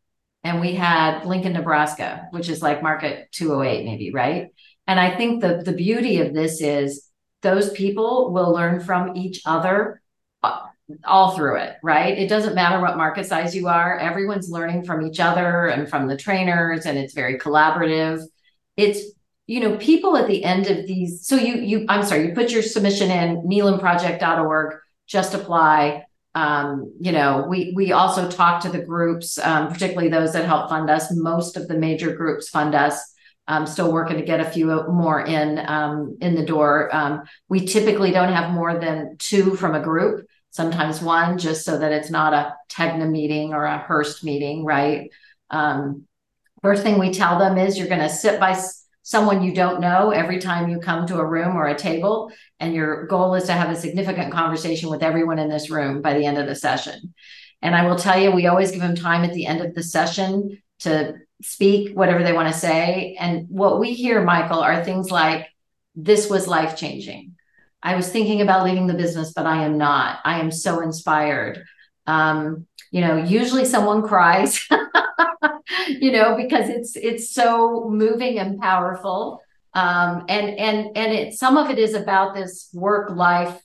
and 0.45 0.61
we 0.61 0.75
had 0.75 1.25
Lincoln, 1.25 1.55
Nebraska, 1.55 2.29
which 2.31 2.49
is 2.49 2.63
like 2.63 2.83
market 2.83 3.29
208, 3.33 3.85
maybe, 3.85 4.13
right? 4.13 4.49
And 4.87 5.01
I 5.01 5.17
think 5.17 5.41
the, 5.41 5.63
the 5.65 5.73
beauty 5.73 6.21
of 6.21 6.33
this 6.33 6.61
is 6.61 7.09
those 7.43 7.71
people 7.71 8.33
will 8.33 8.53
learn 8.53 8.81
from 8.81 9.17
each 9.17 9.43
other 9.45 10.01
all 11.05 11.37
through 11.37 11.57
it, 11.57 11.77
right? 11.83 12.17
It 12.17 12.29
doesn't 12.29 12.55
matter 12.55 12.81
what 12.81 12.97
market 12.97 13.27
size 13.27 13.55
you 13.55 13.69
are, 13.69 13.99
everyone's 13.99 14.51
learning 14.51 14.85
from 14.85 15.05
each 15.05 15.19
other 15.19 15.67
and 15.67 15.89
from 15.89 16.07
the 16.07 16.17
trainers, 16.17 16.87
and 16.87 16.97
it's 16.97 17.15
very 17.15 17.39
collaborative. 17.39 18.23
It's 18.77 19.01
you 19.49 19.61
know, 19.61 19.77
people 19.77 20.17
at 20.17 20.27
the 20.27 20.43
end 20.43 20.67
of 20.67 20.87
these, 20.87 21.27
so 21.27 21.37
you 21.37 21.57
you 21.57 21.87
I'm 21.89 22.05
sorry, 22.05 22.29
you 22.29 22.35
put 22.35 22.51
your 22.51 22.63
submission 22.63 23.11
in 23.11 23.43
kneelandproject.org, 23.43 24.75
just 25.07 25.35
apply. 25.35 26.05
Um, 26.35 26.93
you 27.01 27.13
know, 27.13 27.47
we 27.49 27.73
we 27.75 27.93
also 27.93 28.29
talk 28.29 28.63
to 28.63 28.69
the 28.69 28.83
groups, 28.83 29.39
um, 29.39 29.73
particularly 29.73 30.09
those 30.09 30.33
that 30.33 30.47
help 30.47 30.69
fund 30.69 30.91
us. 30.91 31.13
Most 31.15 31.57
of 31.57 31.69
the 31.69 31.79
major 31.79 32.15
groups 32.15 32.49
fund 32.49 32.75
us. 32.75 33.01
I'm 33.49 33.67
still 33.67 33.93
working 33.93 34.17
to 34.17 34.25
get 34.25 34.41
a 34.41 34.51
few 34.51 34.67
more 34.89 35.25
in 35.25 35.61
um, 35.67 36.19
in 36.21 36.35
the 36.35 36.45
door. 36.45 36.95
Um, 36.95 37.23
we 37.49 37.65
typically 37.67 38.11
don't 38.11 38.33
have 38.33 38.51
more 38.51 38.79
than 38.79 39.17
two 39.19 39.55
from 39.55 39.75
a 39.77 39.81
group 39.81 40.27
sometimes 40.57 41.03
one, 41.03 41.37
just 41.37 41.67
so 41.67 41.79
that 41.79 41.93
it's 41.93 42.09
not 42.09 42.33
a 42.33 42.55
Tegna 42.71 43.09
meeting 43.09 43.53
or 43.53 43.65
a 43.65 43.77
Hearst 43.77 44.25
meeting, 44.25 44.65
right? 44.65 45.11
Um, 45.51 46.07
first 46.63 46.83
thing 46.83 46.99
we 46.99 47.13
tell 47.13 47.39
them 47.39 47.59
is 47.59 47.77
you're 47.77 47.89
going 47.89 48.01
to 48.01 48.09
sit 48.09 48.41
by 48.41 48.59
someone 49.03 49.43
you 49.43 49.55
don't 49.55 49.83
know 49.83 50.11
every 50.11 50.39
time 50.39 50.71
you 50.71 50.81
come 50.81 51.07
to 51.07 51.19
a 51.19 51.27
room 51.27 51.57
or 51.57 51.67
a 51.67 51.79
table. 51.79 52.33
And 52.59 52.75
your 52.75 53.07
goal 53.07 53.35
is 53.35 53.45
to 53.45 53.53
have 53.53 53.71
a 53.71 53.77
significant 53.77 54.33
conversation 54.33 54.89
with 54.89 55.03
everyone 55.03 55.39
in 55.39 55.51
this 55.51 55.69
room 55.69 56.01
by 56.01 56.15
the 56.15 56.25
end 56.25 56.39
of 56.39 56.47
the 56.47 56.55
session. 56.55 57.15
And 57.61 57.77
I 57.77 57.87
will 57.87 57.97
tell 57.97 58.19
you, 58.19 58.31
we 58.31 58.47
always 58.47 58.71
give 58.71 58.81
them 58.81 58.97
time 58.97 59.25
at 59.25 59.35
the 59.35 59.47
end 59.47 59.61
of 59.61 59.75
the 59.75 59.83
session 59.83 60.63
to 60.81 61.15
speak 61.43 61.95
whatever 61.95 62.25
they 62.25 62.33
want 62.33 62.53
to 62.53 62.59
say. 62.59 63.15
And 63.21 63.47
what 63.51 63.79
we 63.79 63.93
hear, 63.93 64.25
Michael, 64.25 64.61
are 64.61 64.83
things 64.83 65.11
like, 65.11 65.47
this 65.95 66.31
was 66.31 66.49
life 66.49 66.77
changing 66.77 67.36
I 67.87 67.95
was 67.95 68.09
thinking 68.09 68.41
about 68.41 68.65
leaving 68.65 68.89
the 68.89 68.95
business, 68.95 69.33
but 69.33 69.47
I 69.47 69.65
am 69.65 69.79
not. 69.79 70.19
I 70.25 70.41
am 70.41 70.51
so 70.51 70.81
inspired. 70.81 71.65
Um, 72.09 72.67
you 72.91 73.01
know, 73.01 73.17
usually 73.17 73.65
someone 73.65 74.03
cries, 74.03 74.67
you 75.89 76.11
know, 76.11 76.37
because 76.37 76.69
it's 76.69 76.97
it's 76.97 77.33
so 77.33 77.89
moving 77.89 78.41
and 78.41 78.61
powerful. 78.61 79.41
Um, 79.73 80.25
and 80.29 80.59
and 80.59 80.97
and 80.97 81.13
it 81.13 81.35
some 81.35 81.57
of 81.57 81.71
it 81.71 81.79
is 81.79 81.95
about 81.95 82.35
this 82.35 82.69
work 82.75 83.11
life 83.11 83.57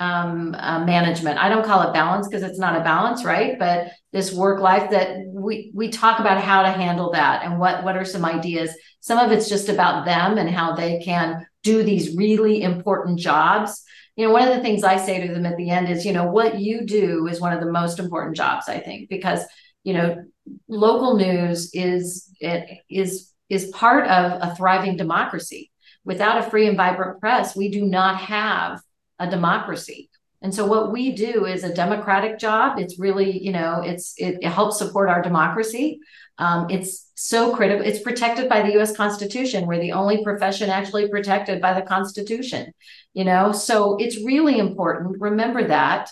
um, 0.00 0.56
uh, 0.58 0.84
management. 0.84 1.38
I 1.38 1.48
don't 1.48 1.64
call 1.64 1.82
it 1.82 1.92
balance 1.92 2.26
because 2.26 2.42
it's 2.42 2.58
not 2.58 2.74
a 2.74 2.82
balance, 2.82 3.24
right? 3.24 3.56
But 3.56 3.92
this 4.10 4.32
work 4.32 4.60
life 4.60 4.90
that 4.90 5.16
we 5.28 5.70
we 5.76 5.90
talk 5.90 6.18
about 6.18 6.42
how 6.42 6.62
to 6.62 6.72
handle 6.72 7.12
that 7.12 7.44
and 7.44 7.60
what 7.60 7.84
what 7.84 7.96
are 7.96 8.04
some 8.04 8.24
ideas. 8.24 8.74
Some 8.98 9.18
of 9.18 9.30
it's 9.30 9.48
just 9.48 9.68
about 9.68 10.06
them 10.06 10.38
and 10.38 10.50
how 10.50 10.74
they 10.74 10.98
can 11.04 11.46
do 11.62 11.82
these 11.82 12.16
really 12.16 12.62
important 12.62 13.18
jobs. 13.18 13.82
You 14.16 14.26
know 14.26 14.32
one 14.32 14.46
of 14.46 14.54
the 14.54 14.60
things 14.60 14.84
i 14.84 14.98
say 14.98 15.26
to 15.26 15.32
them 15.32 15.46
at 15.46 15.56
the 15.56 15.70
end 15.70 15.88
is 15.88 16.04
you 16.04 16.12
know 16.12 16.26
what 16.26 16.60
you 16.60 16.84
do 16.84 17.26
is 17.26 17.40
one 17.40 17.54
of 17.54 17.60
the 17.60 17.72
most 17.72 17.98
important 17.98 18.36
jobs 18.36 18.68
i 18.68 18.78
think 18.78 19.08
because 19.08 19.40
you 19.82 19.94
know 19.94 20.22
local 20.68 21.16
news 21.16 21.70
is 21.72 22.30
it 22.40 22.80
is 22.90 23.32
is 23.48 23.66
part 23.68 24.06
of 24.08 24.38
a 24.42 24.54
thriving 24.56 24.96
democracy. 24.96 25.70
Without 26.04 26.38
a 26.38 26.50
free 26.50 26.66
and 26.66 26.76
vibrant 26.76 27.20
press 27.20 27.56
we 27.56 27.70
do 27.70 27.86
not 27.86 28.16
have 28.16 28.80
a 29.18 29.30
democracy 29.30 30.09
and 30.42 30.54
so 30.54 30.66
what 30.66 30.92
we 30.92 31.12
do 31.12 31.44
is 31.44 31.64
a 31.64 31.74
democratic 31.74 32.38
job 32.38 32.78
it's 32.78 32.98
really 32.98 33.42
you 33.42 33.52
know 33.52 33.82
it's 33.84 34.14
it, 34.16 34.38
it 34.40 34.50
helps 34.50 34.78
support 34.78 35.08
our 35.08 35.22
democracy 35.22 36.00
um, 36.40 36.70
it's 36.70 37.10
so 37.16 37.54
critical. 37.54 37.84
It's 37.84 38.00
protected 38.00 38.48
by 38.48 38.62
the 38.62 38.72
U.S. 38.72 38.96
Constitution. 38.96 39.66
We're 39.66 39.78
the 39.78 39.92
only 39.92 40.24
profession 40.24 40.70
actually 40.70 41.06
protected 41.08 41.60
by 41.60 41.74
the 41.78 41.86
Constitution. 41.86 42.72
You 43.12 43.24
know, 43.24 43.52
so 43.52 43.98
it's 43.98 44.24
really 44.24 44.58
important. 44.58 45.20
Remember 45.20 45.68
that. 45.68 46.10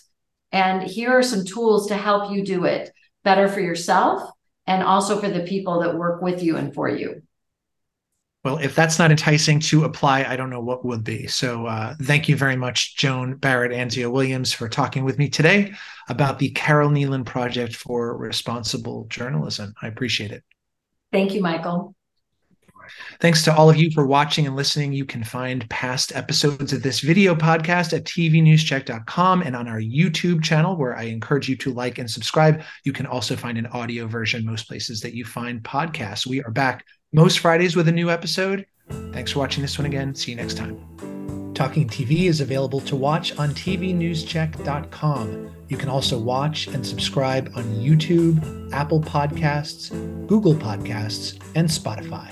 And 0.52 0.82
here 0.82 1.10
are 1.10 1.22
some 1.22 1.46
tools 1.46 1.86
to 1.88 1.96
help 1.96 2.30
you 2.30 2.44
do 2.44 2.66
it 2.66 2.92
better 3.24 3.48
for 3.48 3.60
yourself 3.60 4.30
and 4.66 4.82
also 4.82 5.18
for 5.18 5.30
the 5.30 5.40
people 5.40 5.80
that 5.80 5.96
work 5.96 6.20
with 6.20 6.42
you 6.42 6.56
and 6.56 6.74
for 6.74 6.90
you. 6.90 7.22
Well, 8.44 8.58
if 8.58 8.74
that's 8.74 8.98
not 8.98 9.10
enticing 9.10 9.58
to 9.60 9.84
apply, 9.84 10.24
I 10.24 10.36
don't 10.36 10.50
know 10.50 10.60
what 10.60 10.84
would 10.84 11.02
be. 11.02 11.26
So, 11.26 11.66
uh, 11.66 11.94
thank 12.02 12.28
you 12.28 12.36
very 12.36 12.54
much, 12.54 12.96
Joan 12.96 13.34
Barrett 13.36 13.72
Anzio 13.72 14.12
Williams, 14.12 14.52
for 14.52 14.68
talking 14.68 15.04
with 15.04 15.18
me 15.18 15.28
today 15.28 15.74
about 16.08 16.38
the 16.38 16.50
Carole 16.50 16.90
Kneeland 16.90 17.26
Project 17.26 17.74
for 17.74 18.16
Responsible 18.16 19.06
Journalism. 19.10 19.74
I 19.82 19.88
appreciate 19.88 20.30
it. 20.30 20.44
Thank 21.12 21.34
you, 21.34 21.42
Michael. 21.42 21.96
Thanks 23.20 23.42
to 23.44 23.54
all 23.54 23.68
of 23.68 23.76
you 23.76 23.90
for 23.90 24.06
watching 24.06 24.46
and 24.46 24.56
listening. 24.56 24.92
You 24.92 25.04
can 25.04 25.24
find 25.24 25.68
past 25.68 26.14
episodes 26.14 26.72
of 26.72 26.82
this 26.82 27.00
video 27.00 27.34
podcast 27.34 27.92
at 27.92 28.04
tvnewscheck.com 28.04 29.42
and 29.42 29.56
on 29.56 29.68
our 29.68 29.80
YouTube 29.80 30.42
channel, 30.42 30.76
where 30.76 30.96
I 30.96 31.02
encourage 31.02 31.48
you 31.48 31.56
to 31.56 31.72
like 31.72 31.98
and 31.98 32.10
subscribe. 32.10 32.62
You 32.84 32.92
can 32.92 33.06
also 33.06 33.36
find 33.36 33.58
an 33.58 33.66
audio 33.66 34.06
version 34.06 34.46
most 34.46 34.68
places 34.68 35.00
that 35.00 35.14
you 35.14 35.24
find 35.24 35.62
podcasts. 35.62 36.26
We 36.26 36.42
are 36.42 36.50
back 36.50 36.84
most 37.12 37.38
Fridays 37.38 37.76
with 37.76 37.88
a 37.88 37.92
new 37.92 38.10
episode. 38.10 38.66
Thanks 39.12 39.32
for 39.32 39.38
watching 39.38 39.62
this 39.62 39.78
one 39.78 39.86
again. 39.86 40.14
See 40.14 40.32
you 40.32 40.36
next 40.36 40.56
time. 40.56 41.52
Talking 41.54 41.88
TV 41.88 42.26
is 42.26 42.40
available 42.40 42.80
to 42.82 42.94
watch 42.94 43.36
on 43.38 43.50
tvnewscheck.com. 43.50 45.50
You 45.68 45.76
can 45.76 45.88
also 45.88 46.18
watch 46.18 46.68
and 46.68 46.86
subscribe 46.86 47.50
on 47.56 47.64
YouTube, 47.64 48.72
Apple 48.72 49.00
Podcasts, 49.00 49.90
Google 50.28 50.54
Podcasts, 50.54 51.40
and 51.54 51.68
Spotify. 51.68 52.28